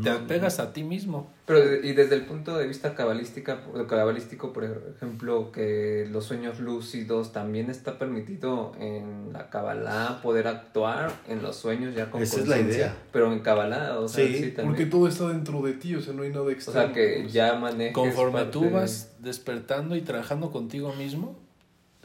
[0.02, 1.30] Te apegas a ti mismo.
[1.46, 7.32] Pero y desde el punto de vista cabalística, cabalístico, por ejemplo, que los sueños lúcidos
[7.32, 12.48] también está permitido en la cabalá poder actuar en los sueños ya con Esa es
[12.48, 12.96] la idea.
[13.12, 16.22] Pero en cabalá, o sea, sí, porque todo está dentro de ti, o sea, no
[16.22, 16.80] hay nada externo.
[16.80, 17.32] O sea, que pues.
[17.32, 21.38] ya manejas Conforme tú vas despertando y trabajando contigo mismo,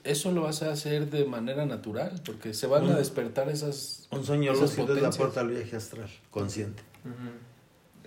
[0.03, 4.07] eso lo vas a hacer de manera natural, porque se van a despertar esas.
[4.11, 6.84] Un sueño lúcido es la puerta al viaje astral, consciente.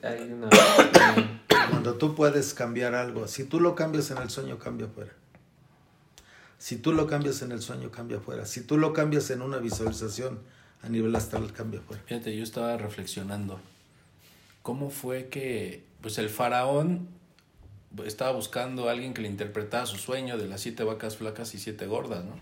[1.71, 5.13] Cuando tú puedes cambiar algo, si tú lo cambias en el sueño, cambia afuera.
[6.59, 8.47] Si tú lo cambias en el sueño, cambia afuera.
[8.47, 10.41] Si tú lo cambias en una visualización
[10.83, 12.03] a nivel astral, cambia afuera.
[12.07, 13.61] Fíjate, yo estaba reflexionando.
[14.63, 17.09] ¿Cómo fue que pues el faraón
[18.05, 21.59] estaba buscando a alguien que le interpretara su sueño de las siete vacas flacas y
[21.59, 22.33] siete gordas, ¿no?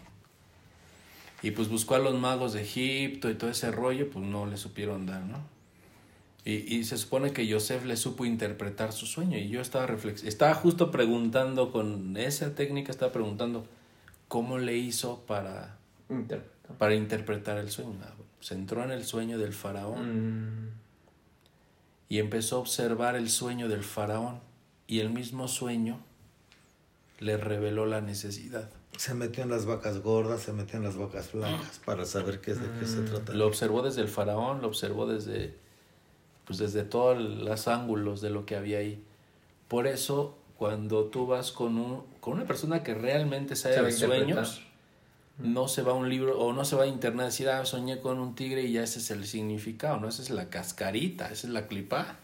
[1.43, 4.57] Y pues buscó a los magos de Egipto y todo ese rollo, pues no le
[4.57, 5.52] supieron dar, ¿no?
[6.45, 9.39] Y, y, se supone que Joseph le supo interpretar su sueño.
[9.39, 13.65] Y yo estaba reflex estaba justo preguntando con esa técnica, estaba preguntando
[14.27, 15.77] cómo le hizo para,
[16.09, 16.77] interpretar.
[16.79, 17.95] para interpretar el sueño.
[18.03, 20.71] Ah, se entró en el sueño del faraón mm.
[22.09, 24.41] y empezó a observar el sueño del faraón.
[24.89, 26.01] Y el mismo sueño
[27.21, 28.69] le reveló la necesidad.
[28.97, 32.51] Se metió en las vacas gordas, se metió en las vacas flacas para saber qué
[32.51, 33.05] es de qué se mm.
[33.05, 33.33] trata.
[33.33, 35.57] Lo observó desde el faraón, lo observó desde
[36.47, 39.03] pues desde todos los ángulos de lo que había ahí.
[39.69, 44.63] Por eso, cuando tú vas con, un, con una persona que realmente sabe, de sueños,
[45.39, 47.65] no se va a un libro o no se va a internet a decir, ah,
[47.65, 50.09] soñé con un tigre y ya ese es el significado, ¿no?
[50.09, 52.17] Esa es la cascarita, esa es la clipa.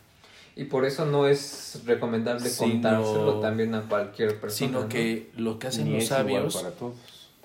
[0.57, 4.69] Y por eso no es recomendable contárselo también a cualquier persona.
[4.69, 6.67] Sino que lo que hacen los sabios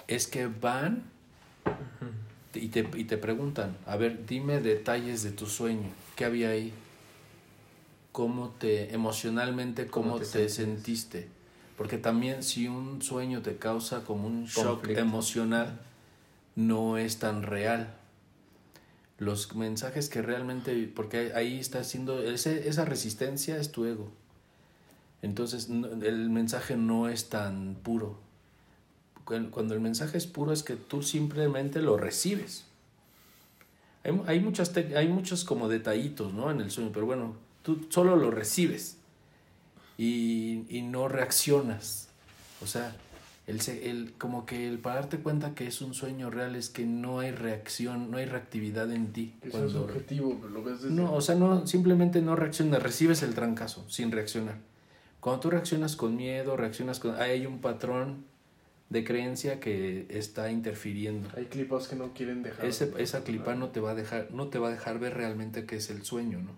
[0.07, 1.03] es que van
[2.55, 6.73] y te, y te preguntan, a ver, dime detalles de tu sueño, ¿qué había ahí?
[8.11, 11.27] ¿Cómo te, emocionalmente, cómo, te, sentiste?
[11.77, 15.79] Porque también si un sueño te causa como un shock emocional,
[16.55, 17.95] no es tan real.
[19.17, 24.11] Los mensajes que realmente, porque ahí está haciendo, ese, esa resistencia es tu ego.
[25.23, 28.19] Entonces el mensaje no es tan puro.
[29.23, 32.65] Cuando el mensaje es puro es que tú simplemente lo recibes.
[34.03, 36.51] Hay, hay, muchas hay muchos como detallitos ¿no?
[36.51, 38.97] en el sueño, pero bueno, tú solo lo recibes
[39.97, 42.09] y, y no reaccionas.
[42.61, 42.95] O sea,
[43.45, 46.85] el, el, como que el para darte cuenta que es un sueño real es que
[46.85, 49.33] no hay reacción, no hay reactividad en ti.
[49.41, 50.95] Eso es objetivo, lo ves desde...
[50.95, 54.57] No, o sea, no, simplemente no reaccionas, recibes el trancazo sin reaccionar.
[55.19, 57.15] Cuando tú reaccionas con miedo, reaccionas con...
[57.15, 58.25] Hay un patrón
[58.89, 61.29] de creencia que está interfiriendo.
[61.35, 62.65] Hay clipas que no quieren dejar.
[62.65, 65.65] Ese, esa clipa no te va a dejar, no te va a dejar ver realmente
[65.65, 66.51] qué es el sueño, ¿no?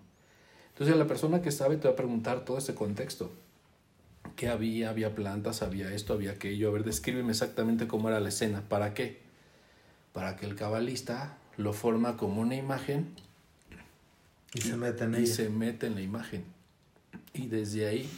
[0.70, 3.32] Entonces la persona que sabe te va a preguntar todo ese contexto.
[4.36, 4.90] ¿Qué había?
[4.90, 6.68] Había plantas, había esto, había aquello.
[6.68, 8.62] A ver, descríbeme exactamente cómo era la escena.
[8.68, 9.20] ¿Para qué?
[10.12, 13.14] Para que el cabalista lo forma como una imagen
[14.52, 16.44] y se mete en y se mete en la imagen.
[17.32, 18.10] Y desde ahí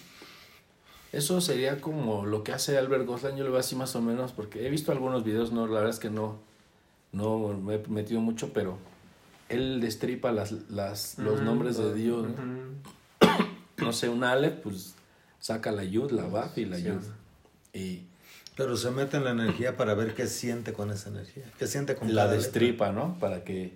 [1.12, 4.32] eso sería como lo que hace Albert Goslan, yo lo veo así más o menos,
[4.32, 6.38] porque he visto algunos videos, no, la verdad es que no,
[7.12, 8.78] no me he metido mucho, pero
[9.48, 12.26] él destripa las, las, los nombres de Dios.
[13.78, 13.92] ¿no?
[13.92, 14.94] sé, un Aleph, pues
[15.40, 17.02] saca la Yud, la Baf y la Yud.
[17.72, 18.02] Y,
[18.54, 21.44] pero se mete en la energía para ver qué siente con esa energía.
[21.58, 23.16] ¿Qué siente con La destripa, ¿no?
[23.18, 23.72] Para que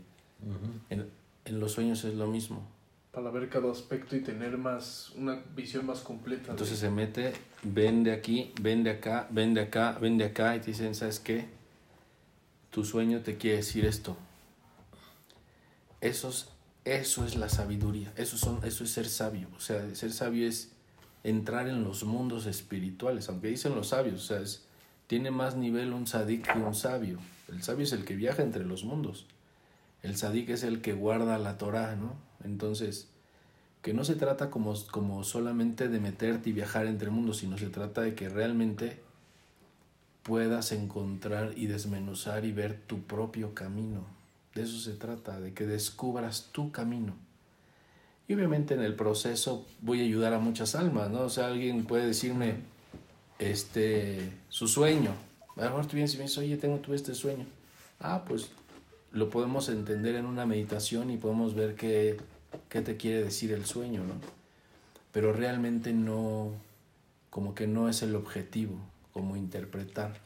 [0.90, 1.08] en,
[1.46, 2.66] en los sueños es lo mismo
[3.12, 6.50] para ver cada aspecto y tener más una visión más completa.
[6.50, 11.20] Entonces se mete, vende aquí, vende acá, vende acá, vende acá y te dicen, ¿sabes
[11.20, 11.46] qué?
[12.70, 14.16] Tu sueño te quiere decir esto.
[16.00, 16.48] Eso es,
[16.86, 19.48] eso es la sabiduría, eso, son, eso es ser sabio.
[19.56, 20.72] O sea, ser sabio es
[21.22, 24.62] entrar en los mundos espirituales, aunque dicen los sabios, o sea,
[25.06, 27.18] tiene más nivel un sadik que un sabio.
[27.48, 29.26] El sabio es el que viaja entre los mundos.
[30.00, 32.16] El sadik es el que guarda la Torah, ¿no?
[32.44, 33.08] Entonces,
[33.82, 37.68] que no se trata como, como solamente de meterte y viajar entre mundos, sino se
[37.68, 39.00] trata de que realmente
[40.22, 44.04] puedas encontrar y desmenuzar y ver tu propio camino.
[44.54, 47.14] De eso se trata, de que descubras tu camino.
[48.28, 51.22] Y obviamente en el proceso voy a ayudar a muchas almas, ¿no?
[51.22, 52.56] O sea, alguien puede decirme
[53.38, 55.10] este su sueño.
[55.56, 57.46] A lo mejor tú vienes y me dices, oye, tengo tú este sueño.
[57.98, 58.50] Ah, pues
[59.10, 62.18] lo podemos entender en una meditación y podemos ver qué,
[62.68, 64.14] qué te quiere decir el sueño, ¿no?
[65.12, 66.52] Pero realmente no,
[67.30, 68.78] como que no es el objetivo,
[69.12, 70.20] como interpretar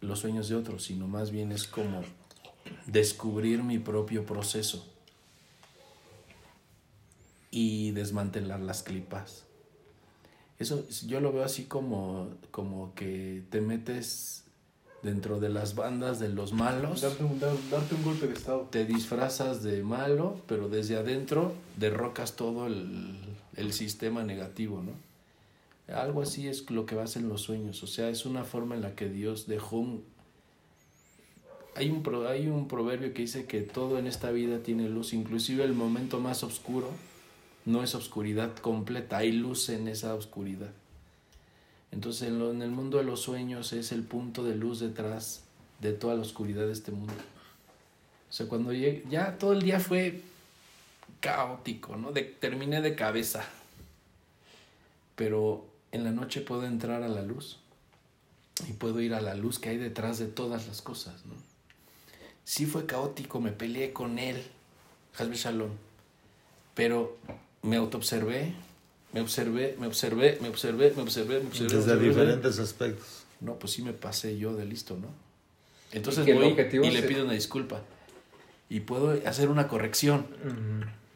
[0.00, 2.02] los sueños de otros, sino más bien es como
[2.86, 4.86] descubrir mi propio proceso
[7.50, 9.44] y desmantelar las clipas.
[10.58, 14.45] Eso yo lo veo así como, como que te metes
[15.06, 17.00] dentro de las bandas de los malos.
[17.00, 17.38] Darte un,
[18.04, 18.68] golpe de estado.
[18.70, 24.92] Te disfrazas de malo, pero desde adentro derrocas todo el, sistema negativo, ¿no?
[25.94, 28.82] Algo así es lo que vas en los sueños, o sea, es una forma en
[28.82, 30.04] la que Dios dejó un...
[31.76, 35.64] Hay un, hay un proverbio que dice que todo en esta vida tiene luz, inclusive
[35.64, 36.90] el momento más oscuro
[37.66, 40.70] no es oscuridad completa, hay luz en esa oscuridad.
[41.92, 45.44] Entonces en, el mundo de los sueños es el punto de luz detrás
[45.80, 47.14] de toda la oscuridad de este mundo.
[48.28, 50.22] O sea, cuando llegué, ya todo el día fue
[51.20, 52.12] caótico, ¿no?
[52.12, 53.44] De, terminé de cabeza.
[55.14, 57.58] Pero en la noche puedo entrar a la luz
[58.68, 61.34] y puedo ir a la luz que hay detrás de todas las cosas, ¿no?
[62.44, 64.40] Sí fue caótico, me peleé con él,
[65.18, 65.70] Hasbe Shalom,
[66.74, 67.16] pero
[67.62, 68.54] me autoobservé,
[69.16, 71.74] me observé, me observé, me observé, me observé, me observé.
[71.74, 73.24] Desde diferentes aspectos.
[73.40, 75.08] No, pues sí me pasé yo de listo, ¿no?
[75.90, 77.80] Entonces voy y le pido una disculpa.
[78.68, 80.26] Y puedo hacer una corrección.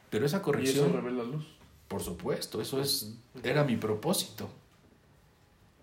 [0.09, 0.87] Pero esa corrección...
[0.87, 1.45] ¿Y eso revela luz?
[1.89, 4.49] Por supuesto, eso es, era mi propósito.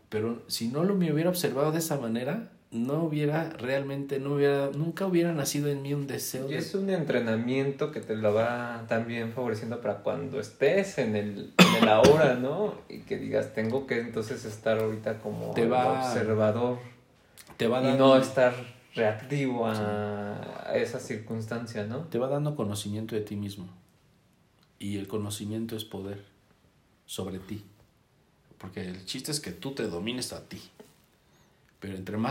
[0.09, 4.69] Pero si no lo me hubiera observado de esa manera, no hubiera realmente, no hubiera,
[4.71, 6.49] nunca hubiera nacido en mí un deseo.
[6.51, 11.53] Y es un entrenamiento que te lo va también favoreciendo para cuando estés en el,
[11.57, 12.75] en el ahora, ¿no?
[12.89, 16.79] Y que digas, tengo que entonces estar ahorita como te va, observador.
[17.55, 18.53] Te va y no estar
[18.97, 21.99] reactivo a, esa circunstancia, ¿no?
[21.99, 23.67] Te va dando conocimiento de ti mismo.
[24.79, 26.25] Y el conocimiento es poder
[27.05, 27.63] sobre ti.
[28.57, 30.61] Porque el chiste es que tú te domines a ti.
[31.79, 32.25] Pero entre más